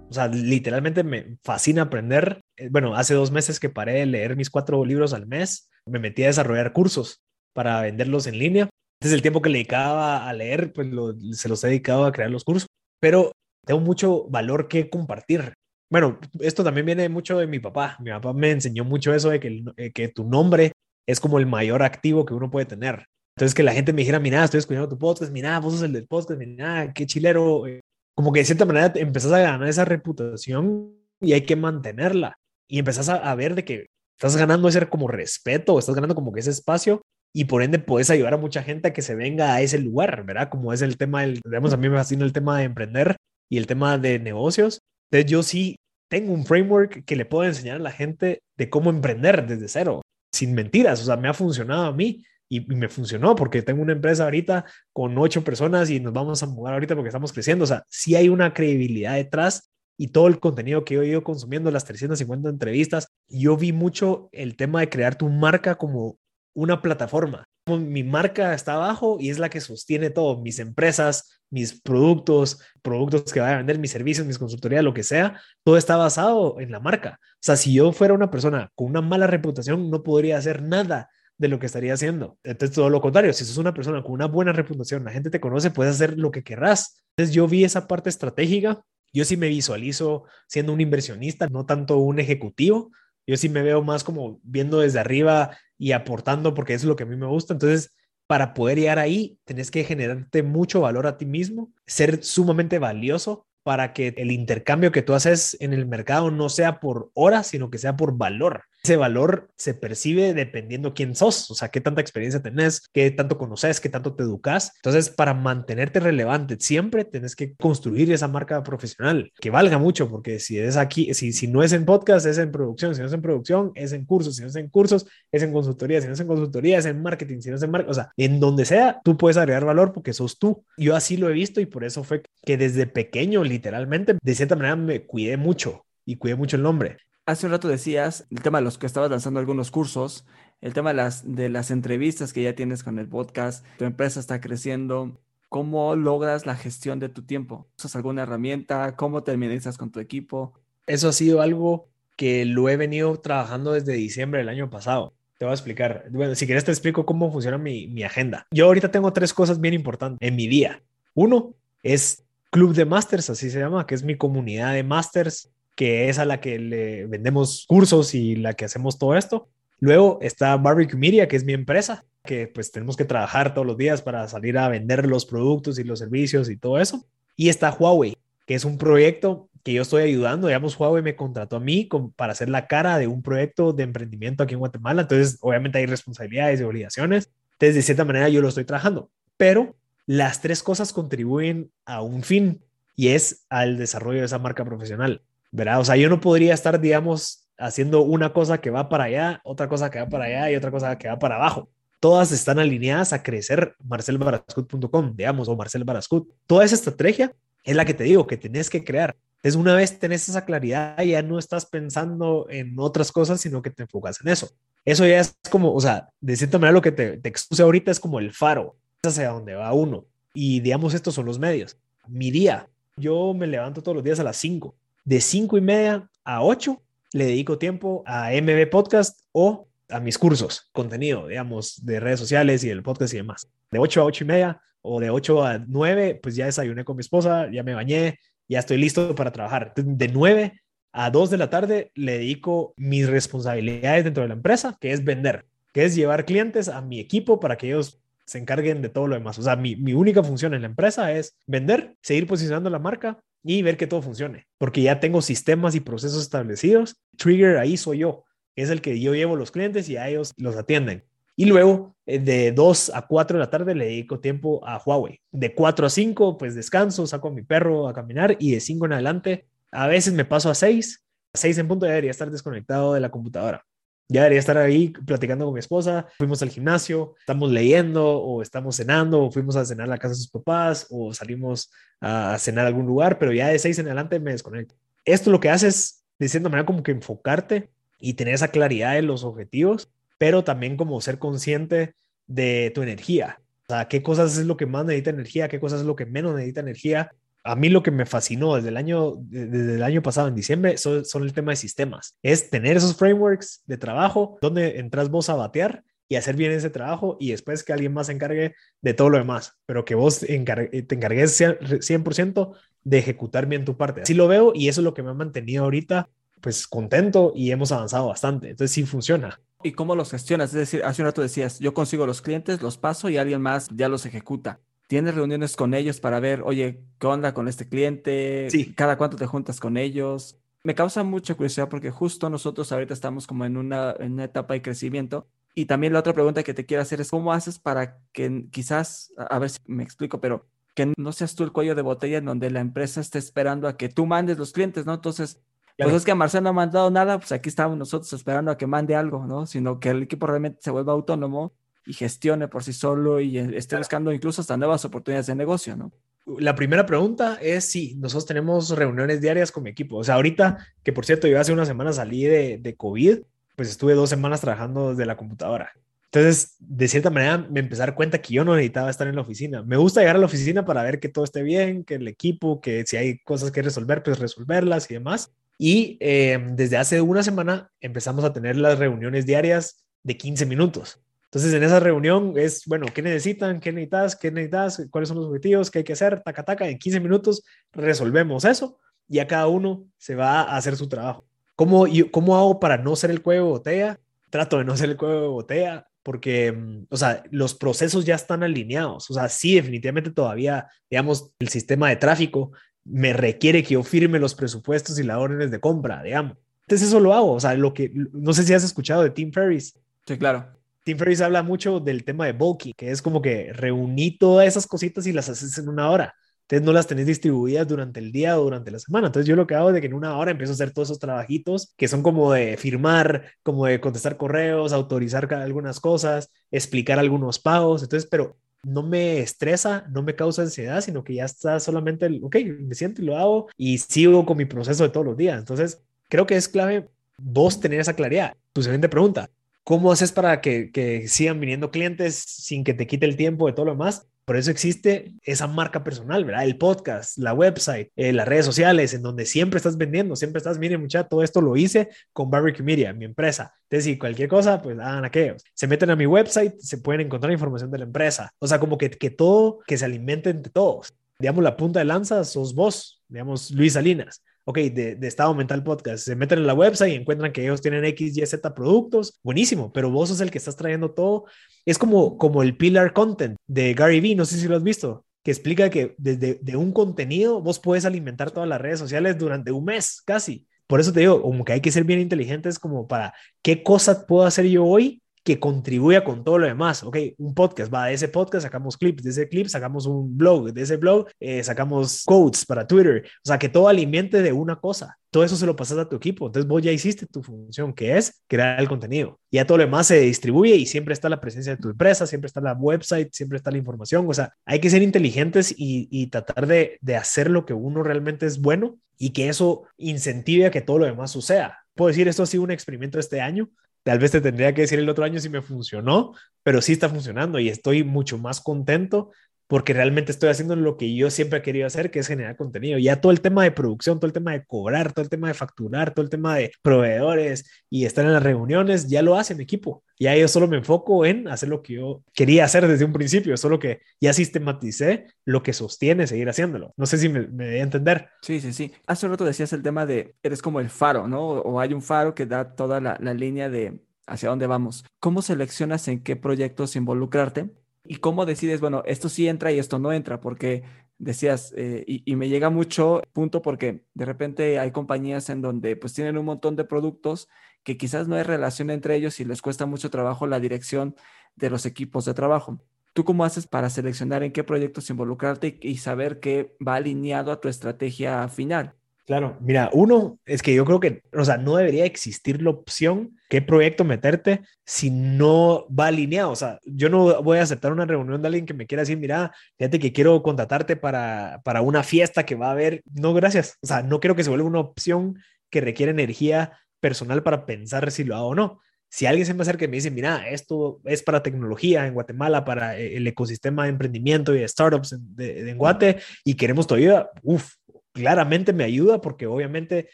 [0.09, 2.41] O sea, literalmente me fascina aprender.
[2.55, 5.99] Eh, bueno, hace dos meses que paré de leer mis cuatro libros al mes me
[5.99, 7.21] metí a desarrollar cursos
[7.53, 8.69] para venderlos en línea.
[8.99, 10.87] Entonces el tiempo que le dedicaba a leer, pues
[11.33, 12.67] se los he dedicado a crear los cursos,
[12.99, 13.31] pero
[13.65, 15.53] tengo mucho valor que compartir.
[15.89, 17.97] Bueno, esto también viene mucho de mi papá.
[17.99, 20.71] Mi papá me enseñó mucho eso de que, eh, tu nombre
[21.07, 23.05] es como el mayor activo que uno puede tener.
[23.35, 25.93] Entonces que la gente me dijera, mira, estoy escuchando tu podcast, mira, vos sos el
[25.93, 27.67] del podcast, mira, qué chilero.
[27.67, 27.81] Eh,
[28.15, 32.35] como que de cierta manera empezás a ganar esa reputación y hay que mantenerla.
[32.67, 36.31] Y empezás a, a ver de que estás ganando ese como respeto, estás ganando como
[36.31, 37.01] que ese espacio
[37.33, 40.25] y por ende puedes ayudar a mucha gente a que se venga a ese lugar,
[40.25, 40.49] ¿verdad?
[40.49, 43.15] Como es el tema, del, digamos, a mí me fascina el tema de emprender
[43.49, 44.81] y el tema de negocios.
[45.11, 45.75] Entonces yo sí
[46.09, 50.01] tengo un framework que le puedo enseñar a la gente de cómo emprender desde cero,
[50.33, 53.93] sin mentiras, o sea, me ha funcionado a mí y, me funcionó porque tengo una
[53.93, 57.67] empresa ahorita con ocho personas y nos vamos a mudar ahorita porque estamos creciendo, o
[57.67, 61.71] sea, sí hay una credibilidad detrás y todo el contenido que yo he ido consumiendo,
[61.71, 66.17] las 350 entrevistas, yo vi mucho el tema de crear tu marca como
[66.53, 67.45] una plataforma.
[67.67, 73.33] Mi marca está abajo y es la que sostiene todo, mis empresas, mis productos, productos
[73.33, 76.71] que vayan a vender, mis servicios, mis consultorías, lo que sea, todo está basado en
[76.71, 77.19] la marca.
[77.21, 81.09] O sea, si yo fuera una persona con una mala reputación, no podría hacer nada
[81.37, 82.37] de lo que estaría haciendo.
[82.43, 85.39] Entonces, todo lo contrario, si sos una persona con una buena reputación, la gente te
[85.39, 87.03] conoce, puedes hacer lo que querrás.
[87.15, 88.81] Entonces, yo vi esa parte estratégica
[89.17, 92.91] yo sí me visualizo siendo un inversionista, no tanto un ejecutivo.
[93.25, 97.03] Yo sí me veo más como viendo desde arriba y aportando porque es lo que
[97.03, 97.53] a mí me gusta.
[97.53, 97.95] Entonces,
[98.27, 103.47] para poder llegar ahí, tenés que generarte mucho valor a ti mismo, ser sumamente valioso
[103.63, 107.69] para que el intercambio que tú haces en el mercado no sea por horas, sino
[107.69, 108.63] que sea por valor.
[108.87, 113.37] Ese valor se percibe dependiendo quién sos, o sea, qué tanta experiencia tenés, qué tanto
[113.37, 114.71] conoces, qué tanto te educas.
[114.77, 120.39] Entonces, para mantenerte relevante, siempre tenés que construir esa marca profesional que valga mucho, porque
[120.39, 123.13] si es aquí, si, si no es en podcast, es en producción, si no es
[123.13, 126.13] en producción, es en cursos, si no es en cursos, es en consultoría, si no
[126.13, 128.63] es en consultoría, es en marketing, si no es en marketing, o sea, en donde
[128.63, 130.63] sea, tú puedes agregar valor porque sos tú.
[130.77, 134.55] Yo así lo he visto y por eso fue que desde pequeño, literalmente, de cierta
[134.55, 138.57] manera me cuidé mucho y cuidé mucho el nombre hace un rato decías el tema
[138.57, 140.25] de los que estabas lanzando algunos cursos,
[140.61, 144.19] el tema de las, de las entrevistas que ya tienes con el podcast, tu empresa
[144.19, 145.19] está creciendo.
[145.49, 147.67] ¿Cómo logras la gestión de tu tiempo?
[147.77, 148.95] ¿Usas alguna herramienta?
[148.95, 150.53] ¿Cómo te administras con tu equipo?
[150.87, 155.13] Eso ha sido algo que lo he venido trabajando desde diciembre del año pasado.
[155.37, 156.05] Te voy a explicar.
[156.09, 158.47] Bueno, si quieres te explico cómo funciona mi, mi agenda.
[158.51, 160.81] Yo ahorita tengo tres cosas bien importantes en mi día.
[161.13, 166.09] Uno es Club de Masters, así se llama, que es mi comunidad de masters que
[166.09, 169.47] es a la que le vendemos cursos y la que hacemos todo esto.
[169.79, 173.77] Luego está Barbecue Media, que es mi empresa, que pues tenemos que trabajar todos los
[173.77, 177.05] días para salir a vender los productos y los servicios y todo eso.
[177.35, 178.17] Y está Huawei,
[178.47, 180.47] que es un proyecto que yo estoy ayudando.
[180.47, 184.41] Digamos, Huawei me contrató a mí para hacer la cara de un proyecto de emprendimiento
[184.41, 185.03] aquí en Guatemala.
[185.03, 187.29] Entonces, obviamente hay responsabilidades y obligaciones.
[187.51, 189.11] Entonces, de cierta manera, yo lo estoy trabajando.
[189.37, 189.75] Pero
[190.07, 192.63] las tres cosas contribuyen a un fin
[192.95, 195.21] y es al desarrollo de esa marca profesional.
[195.51, 195.79] ¿Verdad?
[195.79, 199.67] O sea, yo no podría estar, digamos, haciendo una cosa que va para allá, otra
[199.67, 201.69] cosa que va para allá y otra cosa que va para abajo.
[201.99, 206.29] Todas están alineadas a crecer marcelbarascut.com, digamos, o Marcel Barascut.
[206.45, 207.33] Toda esa estrategia
[207.63, 209.15] es la que te digo que tenés que crear.
[209.37, 213.71] Entonces, una vez tenés esa claridad, ya no estás pensando en otras cosas, sino que
[213.71, 214.49] te enfocas en eso.
[214.85, 217.91] Eso ya es como, o sea, de cierta manera lo que te, te expuse ahorita
[217.91, 220.05] es como el faro, hacia donde va uno.
[220.33, 221.77] Y digamos, estos son los medios.
[222.07, 224.75] Mi día, yo me levanto todos los días a las 5
[225.07, 226.81] de cinco y media a 8
[227.13, 232.61] le dedico tiempo a MB Podcast o a mis cursos, contenido, digamos, de redes sociales
[232.65, 233.47] y el podcast y demás.
[233.71, 236.97] De 8 a 8 y media o de 8 a 9, pues ya desayuné con
[236.97, 239.71] mi esposa, ya me bañé, ya estoy listo para trabajar.
[239.77, 240.59] De 9
[240.91, 245.05] a 2 de la tarde le dedico mis responsabilidades dentro de la empresa, que es
[245.05, 249.07] vender, que es llevar clientes a mi equipo para que ellos se encarguen de todo
[249.07, 249.39] lo demás.
[249.39, 253.23] O sea, mi, mi única función en la empresa es vender, seguir posicionando la marca
[253.43, 256.97] y ver que todo funcione, porque ya tengo sistemas y procesos establecidos.
[257.17, 258.23] Trigger ahí soy yo,
[258.55, 261.05] es el que yo llevo los clientes y a ellos los atienden.
[261.35, 265.21] Y luego eh, de 2 a 4 de la tarde le dedico tiempo a Huawei.
[265.31, 268.87] De 4 a 5 pues descanso, saco a mi perro a caminar y de 5
[268.87, 271.05] en adelante a veces me paso a 6.
[271.33, 273.63] A 6 en punto debería estar desconectado de la computadora
[274.09, 278.75] ya debería estar ahí platicando con mi esposa, fuimos al gimnasio, estamos leyendo o estamos
[278.75, 282.65] cenando o fuimos a cenar a la casa de sus papás o salimos a cenar
[282.65, 284.75] a algún lugar, pero ya de seis en adelante me desconecto.
[285.03, 288.93] Esto lo que hace es, de cierta manera, como que enfocarte y tener esa claridad
[288.93, 291.95] de los objetivos, pero también como ser consciente
[292.27, 293.41] de tu energía.
[293.69, 296.05] O sea, qué cosas es lo que más necesita energía, qué cosas es lo que
[296.05, 297.11] menos necesita energía
[297.47, 300.77] a mí lo que me fascinó desde el año, desde el año pasado, en diciembre,
[300.77, 302.17] son, el tema de sistemas.
[302.21, 306.69] Es tener esos frameworks de trabajo donde entras vos a batear y hacer bien ese
[306.69, 310.19] trabajo y después que alguien más se encargue de todo lo demás, pero que vos
[310.19, 312.51] te encargues 100%
[312.83, 314.01] de ejecutar bien tu parte.
[314.01, 316.09] Así lo veo y eso es lo que me ha mantenido ahorita
[316.41, 318.49] pues contento y hemos avanzado bastante.
[318.49, 319.41] Entonces sí funciona.
[319.63, 320.49] ¿Y cómo los gestionas?
[320.49, 323.67] Es decir, hace un rato decías, yo consigo los clientes, los paso y alguien más
[323.73, 324.59] ya los ejecuta.
[324.87, 328.49] ¿Tienes reuniones con ellos para ver, oye, qué onda con este cliente?
[328.49, 328.73] Sí.
[328.73, 330.39] ¿Cada cuánto te juntas con ellos?
[330.63, 334.53] Me causa mucha curiosidad porque justo nosotros ahorita estamos como en una, en una etapa
[334.53, 335.27] de crecimiento.
[335.55, 339.11] Y también la otra pregunta que te quiero hacer es, ¿cómo haces para que quizás,
[339.17, 342.25] a ver si me explico, pero que no seas tú el cuello de botella en
[342.25, 344.93] donde la empresa esté esperando a que tú mandes los clientes, ¿no?
[344.93, 345.41] Entonces,
[345.77, 348.67] pues es que Marcelo no ha mandado nada, pues aquí estamos nosotros esperando a que
[348.67, 349.47] mande algo, ¿no?
[349.47, 351.53] Sino que el equipo realmente se vuelva autónomo
[351.87, 355.75] y gestione por sí solo y eh, esté buscando incluso hasta nuevas oportunidades de negocio,
[355.75, 355.91] ¿no?
[356.37, 359.95] La primera pregunta es si nosotros tenemos reuniones diarias con mi equipo.
[359.95, 363.19] O sea, ahorita, que por cierto, yo hace una semana salí de, de COVID,
[363.55, 365.71] pues estuve dos semanas trabajando desde la computadora.
[366.11, 369.15] Entonces, de cierta manera, me empecé a dar cuenta que yo no necesitaba estar en
[369.15, 369.63] la oficina.
[369.63, 372.59] Me gusta llegar a la oficina para ver que todo esté bien, que el equipo,
[372.59, 375.31] que si hay cosas que resolver, pues resolverlas y demás.
[375.57, 380.99] Y eh, desde hace una semana empezamos a tener las reuniones diarias de 15 minutos.
[381.27, 383.59] Entonces, en esa reunión es, bueno, ¿qué necesitan?
[383.59, 384.15] ¿Qué necesitas?
[384.15, 384.87] ¿Qué necesitas?
[384.89, 385.69] ¿Cuáles son los objetivos?
[385.69, 386.21] ¿Qué hay que hacer?
[386.21, 386.67] Taca, taca.
[386.69, 391.25] En 15 minutos resolvemos eso y a cada uno se va a hacer su trabajo.
[391.55, 393.99] ¿Cómo, cómo hago para no ser el cuello de botella?
[394.29, 398.15] Trato de no ser el cuello de botella porque, mm, o sea, los procesos ya
[398.15, 399.09] están alineados.
[399.11, 402.51] O sea, sí, definitivamente todavía, digamos, el sistema de tráfico
[402.85, 407.01] me requiere que yo firme los presupuestos y las órdenes de compra, digamos Entonces eso
[407.01, 409.77] lo hago, o sea, lo que, no sé si has escuchado de Tim Ferriss.
[410.05, 410.56] Sí, claro.
[410.87, 414.65] Tim Ferriss habla mucho del tema de bulking, que es como que reuní todas esas
[414.65, 416.15] cositas y las haces en una hora.
[416.43, 419.07] Entonces no las tenés distribuidas durante el día o durante la semana.
[419.07, 420.87] Entonces yo lo que hago es de que en una hora empiezo a hacer todos
[420.87, 426.99] esos trabajitos que son como de firmar, como de contestar correos, autorizar algunas cosas, explicar
[426.99, 427.83] algunos pagos.
[427.83, 432.23] Entonces, pero no me estresa, no me causa ansiedad, sino que ya está solamente, el,
[432.23, 435.37] ok, me siento y lo hago y sigo con mi proceso de todos los días.
[435.37, 438.37] Entonces, creo que es clave vos tener esa claridad.
[438.53, 439.29] Tu siguiente pregunta,
[439.67, 443.51] ¿cómo haces para que, que sigan viniendo clientes sin que te quite el tiempo de
[443.51, 444.07] todo lo demás?
[444.23, 446.45] Por eso existe esa marca personal, ¿verdad?
[446.45, 450.57] El podcast, la website, eh, las redes sociales, en donde siempre estás vendiendo, siempre estás,
[450.57, 453.55] miren muchachos, todo esto lo hice con Barbecue Media, mi empresa.
[453.63, 455.43] Entonces, si cualquier cosa, pues hagan aquellos.
[455.53, 458.31] Se meten a mi website, se pueden encontrar información de la empresa.
[458.39, 460.93] O sea, como que, que todo, que se alimente entre todos.
[461.19, 466.05] Digamos, la punta de lanza sos vos, digamos, Luis Salinas ok, de, estado mental podcast,
[466.05, 469.73] se meten en la website y encuentran que ellos tienen X, Y, Z productos, buenísimo,
[469.73, 471.25] pero vos sos el que estás trayendo todo.
[471.65, 475.05] Es como, como el pillar content de Gary Vee, no sé si lo has visto,
[475.21, 479.51] que explica que desde de un contenido vos puedes alimentar todas las redes sociales durante
[479.51, 480.47] un mes, casi.
[480.65, 484.05] Por eso te digo, como que hay que ser bien inteligentes como para qué cosas
[484.07, 486.83] puedo hacer yo hoy que contribuya con todo lo demás.
[486.83, 490.53] Ok, un podcast, va, de ese podcast sacamos clips, de ese clip sacamos un blog,
[490.53, 493.03] de ese blog eh, sacamos quotes para Twitter.
[493.05, 494.97] O sea, que todo alimente de una cosa.
[495.09, 496.27] Todo eso se lo pasas a tu equipo.
[496.27, 499.19] Entonces vos ya hiciste tu función, que es crear el contenido.
[499.29, 502.27] Ya todo lo demás se distribuye y siempre está la presencia de tu empresa, siempre
[502.27, 504.05] está la website, siempre está la información.
[504.07, 508.25] O sea, hay que ser inteligentes y, tratar de, de hacer lo que uno realmente
[508.25, 511.65] es bueno y que eso incentive a que todo lo demás suceda.
[511.75, 513.49] Puedo decir, esto ha sido un experimento este año,
[513.87, 516.13] Tal vez te tendría que decir el otro año si me funcionó,
[516.43, 519.11] pero sí está funcionando y estoy mucho más contento
[519.47, 522.77] porque realmente estoy haciendo lo que yo siempre he querido hacer, que es generar contenido.
[522.77, 525.33] Ya todo el tema de producción, todo el tema de cobrar, todo el tema de
[525.33, 529.43] facturar, todo el tema de proveedores y estar en las reuniones, ya lo hace mi
[529.43, 529.83] equipo.
[529.99, 533.35] Ya yo solo me enfoco en hacer lo que yo quería hacer desde un principio,
[533.37, 536.73] solo que ya sistematicé lo que sostiene seguir haciéndolo.
[536.77, 538.09] No sé si me, me voy a entender.
[538.21, 538.71] Sí, sí, sí.
[538.85, 541.29] Hace un rato decías el tema de, eres como el faro, ¿no?
[541.29, 544.85] O hay un faro que da toda la, la línea de hacia dónde vamos.
[544.99, 547.49] ¿Cómo seleccionas en qué proyectos involucrarte?
[547.87, 550.19] ¿Y cómo decides, bueno, esto sí entra y esto no entra?
[550.19, 550.63] Porque
[550.97, 555.93] decías, eh, y, me llega mucho punto porque de repente hay compañías en donde pues
[555.93, 557.29] tienen un montón de productos
[557.63, 560.95] que quizás no hay relación entre ellos y les cuesta mucho trabajo la dirección
[561.35, 562.59] de los equipos de trabajo.
[562.93, 567.39] ¿Tú cómo haces para seleccionar en qué proyectos involucrarte y saber qué va alineado a
[567.39, 568.75] tu estrategia final?
[569.07, 573.17] Claro, mira, uno es que yo creo que, o sea, no debería existir la opción
[573.29, 576.31] qué proyecto meterte si no va alineado.
[576.31, 578.97] O sea, yo no voy a aceptar una reunión de alguien que me quiera decir,
[578.97, 582.81] mira, fíjate que quiero contratarte para, para una fiesta que va a haber.
[582.83, 583.57] No, gracias.
[583.61, 585.17] O sea, no quiero que se vuelva una opción
[585.49, 588.59] que requiere energía personal para pensar si lo hago o no.
[588.89, 592.43] Si alguien se me acerca y me dice, mira, esto es para tecnología en Guatemala,
[592.43, 597.09] para el ecosistema de emprendimiento y de startups de, en Guate y queremos tu ayuda,
[597.23, 597.53] uff,
[597.97, 599.89] claramente me ayuda porque obviamente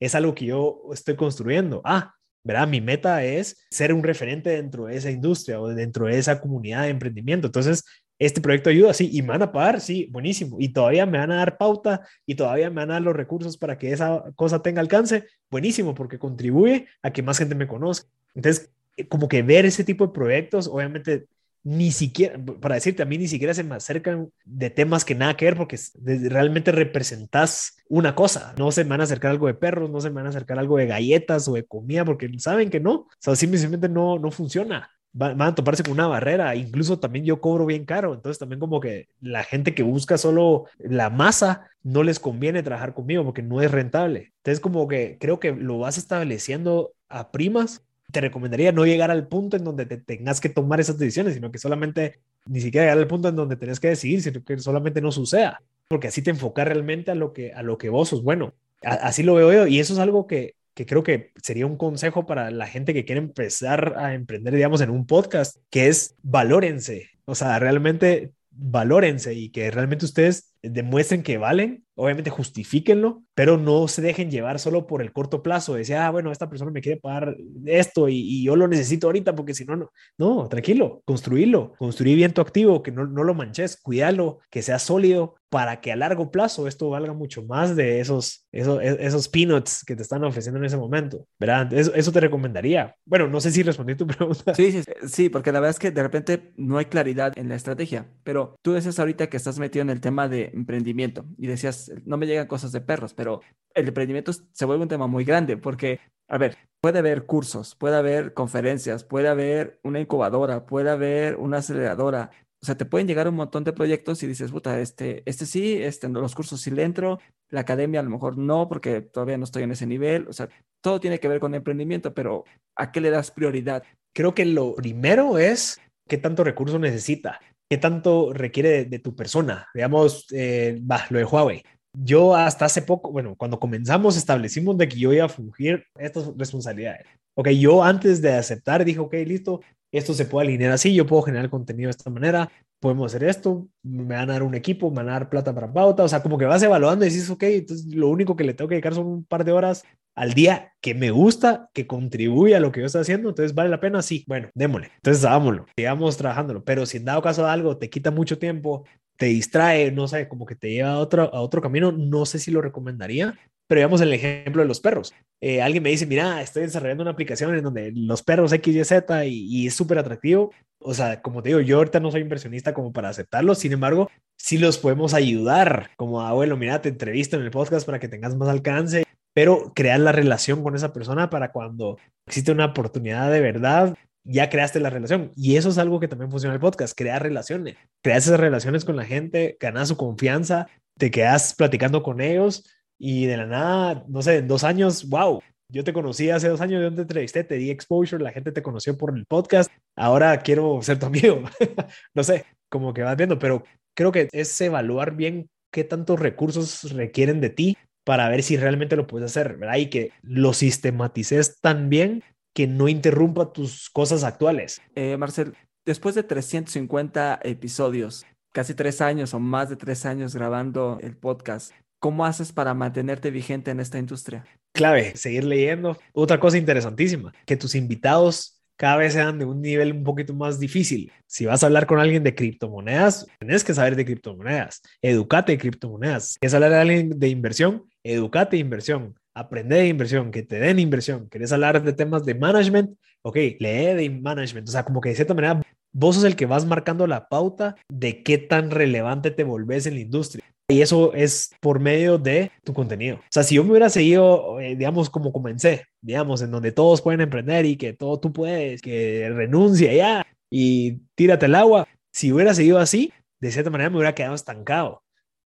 [0.00, 1.82] es algo que yo estoy construyendo.
[1.84, 2.66] Ah, ¿verdad?
[2.66, 6.82] Mi meta es ser un referente dentro de esa industria o dentro de esa comunidad
[6.82, 7.46] de emprendimiento.
[7.48, 7.84] Entonces,
[8.18, 10.56] este proyecto ayuda, sí, y me van a pagar, sí, buenísimo.
[10.60, 13.56] Y todavía me van a dar pauta y todavía me van a dar los recursos
[13.56, 18.08] para que esa cosa tenga alcance, buenísimo, porque contribuye a que más gente me conozca.
[18.34, 18.70] Entonces,
[19.08, 21.26] como que ver ese tipo de proyectos, obviamente
[21.64, 25.34] ni siquiera, para decirte, a mí ni siquiera se me acercan de temas que nada
[25.34, 28.54] que ver porque realmente representas una cosa.
[28.58, 30.58] No se me van a acercar algo de perros, no se me van a acercar
[30.58, 33.08] algo de galletas o de comida porque saben que no.
[33.26, 34.90] O simplemente no, no funciona.
[35.12, 36.54] Van, a toparse con una barrera.
[36.54, 38.12] Incluso también yo cobro bien caro.
[38.12, 42.92] Entonces también como que la gente que busca solo la masa no les conviene trabajar
[42.92, 44.34] conmigo porque no es rentable.
[44.38, 47.82] Entonces como que creo que lo vas estableciendo a primas
[48.14, 51.50] te recomendaría no llegar al punto en donde te tengas que tomar esas decisiones, sino
[51.50, 55.02] que solamente ni siquiera llegar al punto en donde tenés que decidir, sino que solamente
[55.02, 58.22] no suceda, porque así te enfocas realmente a lo que, a lo que vos sos
[58.22, 58.54] bueno.
[58.82, 62.24] así lo veo yo y eso es algo que, que creo que sería un consejo
[62.24, 67.10] para la gente que quiere empezar a emprender, digamos, en un podcast, que es valórense.
[67.24, 73.88] O sea, realmente valórense y que realmente ustedes demuestren que valen, obviamente justifíquenlo, pero no
[73.88, 77.00] se dejen llevar solo por el corto plazo, decir, ah, bueno, esta persona me quiere
[77.00, 77.36] pagar
[77.66, 82.32] esto y, yo lo necesito ahorita porque si no, no, no, tranquilo, construirlo, construir bien
[82.32, 86.32] tu activo, que no, no lo manches, cuídalo, que sea sólido para que a largo
[86.32, 90.58] plazo esto valga mucho más de esos, esos, e, esos peanuts que te están ofreciendo
[90.58, 91.72] en ese momento, ¿verdad?
[91.72, 92.96] Eso, eso te recomendaría.
[93.04, 94.52] Bueno, no sé si respondí tu pregunta.
[94.52, 97.54] Sí, sí, sí, porque la verdad es que de repente no hay claridad en la
[97.54, 101.92] estrategia, pero tú decías ahorita que estás metido en el tema de emprendimiento y decías,
[102.04, 103.40] no me llegan cosas de perros, pero
[103.74, 107.96] el emprendimiento se vuelve un tema muy grande porque A ver, puede haber cursos, puede
[107.96, 112.30] haber conferencias, puede haber una incubadora, puede haber una aceleradora.
[112.62, 115.82] O sea, te pueden llegar un montón de proyectos y dices, puta, este, este sí,
[115.82, 119.44] este, los cursos sí le entro, la academia a lo mejor no, porque todavía no
[119.44, 120.26] estoy en ese nivel.
[120.28, 120.48] O sea,
[120.82, 122.44] todo tiene que ver con emprendimiento, pero
[122.76, 123.82] ¿a qué le das prioridad?
[124.14, 127.40] Creo que lo primero es qué tanto recurso necesita,
[127.70, 129.68] qué tanto requiere de, tu persona.
[129.74, 131.62] Digamos, eh, lo de Huawei.
[131.96, 136.30] Yo hasta hace poco, bueno, cuando comenzamos establecimos de que yo iba a fungir estas
[136.36, 137.06] responsabilidades.
[137.36, 139.60] Ok, yo antes de aceptar dije, ok, listo,
[139.92, 142.50] esto se puede alinear así, yo puedo generar contenido de esta manera,
[142.80, 145.72] podemos hacer esto, me van a dar un equipo, me van a dar plata para
[145.72, 148.54] pauta, o sea, como que vas evaluando y dices, ok, entonces lo único que le
[148.54, 149.84] tengo que dedicar son un par de horas
[150.14, 153.70] al día que me gusta, que contribuye a lo que yo estoy haciendo, entonces vale
[153.70, 157.50] la pena, sí, bueno, démosle, entonces hagámoslo, sigamos trabajándolo, pero si en dado caso de
[157.50, 158.84] algo te quita mucho tiempo,
[159.16, 162.38] te distrae, no sé, como que te lleva a otro, a otro camino, no sé
[162.38, 165.14] si lo recomendaría, pero veamos el ejemplo de los perros.
[165.40, 168.84] Eh, alguien me dice, mira, estoy desarrollando una aplicación en donde los perros X, Y,
[168.84, 170.52] Z y, y es súper atractivo.
[170.78, 174.10] O sea, como te digo, yo ahorita no soy inversionista como para aceptarlo, sin embargo,
[174.36, 178.36] sí los podemos ayudar, como abuelo, mira, te entrevisto en el podcast para que tengas
[178.36, 179.04] más alcance,
[179.34, 184.48] pero crear la relación con esa persona para cuando existe una oportunidad de verdad, ya
[184.48, 185.32] creaste la relación.
[185.36, 187.76] Y eso es algo que también funciona en el podcast, crear relaciones.
[188.02, 192.64] Creas esas relaciones con la gente, ganas su confianza, te quedas platicando con ellos
[192.98, 196.60] y de la nada, no sé, en dos años, wow, yo te conocí hace dos
[196.60, 200.38] años, yo te entrevisté, te di exposure, la gente te conoció por el podcast, ahora
[200.38, 201.42] quiero ser tu amigo.
[202.14, 203.64] no sé, como que vas viendo, pero
[203.94, 208.96] creo que es evaluar bien qué tantos recursos requieren de ti para ver si realmente
[208.96, 209.76] lo puedes hacer, ¿verdad?
[209.76, 212.22] Y que lo sistematices tan bien
[212.54, 214.80] que no interrumpa tus cosas actuales.
[214.94, 220.98] Eh, Marcel, después de 350 episodios, casi tres años o más de tres años grabando
[221.02, 224.44] el podcast, ¿cómo haces para mantenerte vigente en esta industria?
[224.72, 225.98] Clave, seguir leyendo.
[226.12, 230.58] Otra cosa interesantísima, que tus invitados cada vez sean de un nivel un poquito más
[230.58, 231.12] difícil.
[231.26, 235.58] Si vas a hablar con alguien de criptomonedas, tienes que saber de criptomonedas, educate de
[235.58, 236.36] criptomonedas.
[236.40, 237.84] ¿Quieres hablar de alguien de inversión?
[238.04, 242.96] Educate inversión aprender de inversión, que te den inversión, querés hablar de temas de management,
[243.22, 245.60] ok, lee de management, o sea, como que de cierta manera
[245.92, 249.94] vos sos el que vas marcando la pauta de qué tan relevante te volvés en
[249.94, 250.44] la industria.
[250.66, 253.16] Y eso es por medio de tu contenido.
[253.16, 257.02] O sea, si yo me hubiera seguido, eh, digamos, como comencé, digamos, en donde todos
[257.02, 262.32] pueden emprender y que todo tú puedes, que renuncia ya y tírate el agua, si
[262.32, 265.03] hubiera seguido así, de cierta manera me hubiera quedado estancado.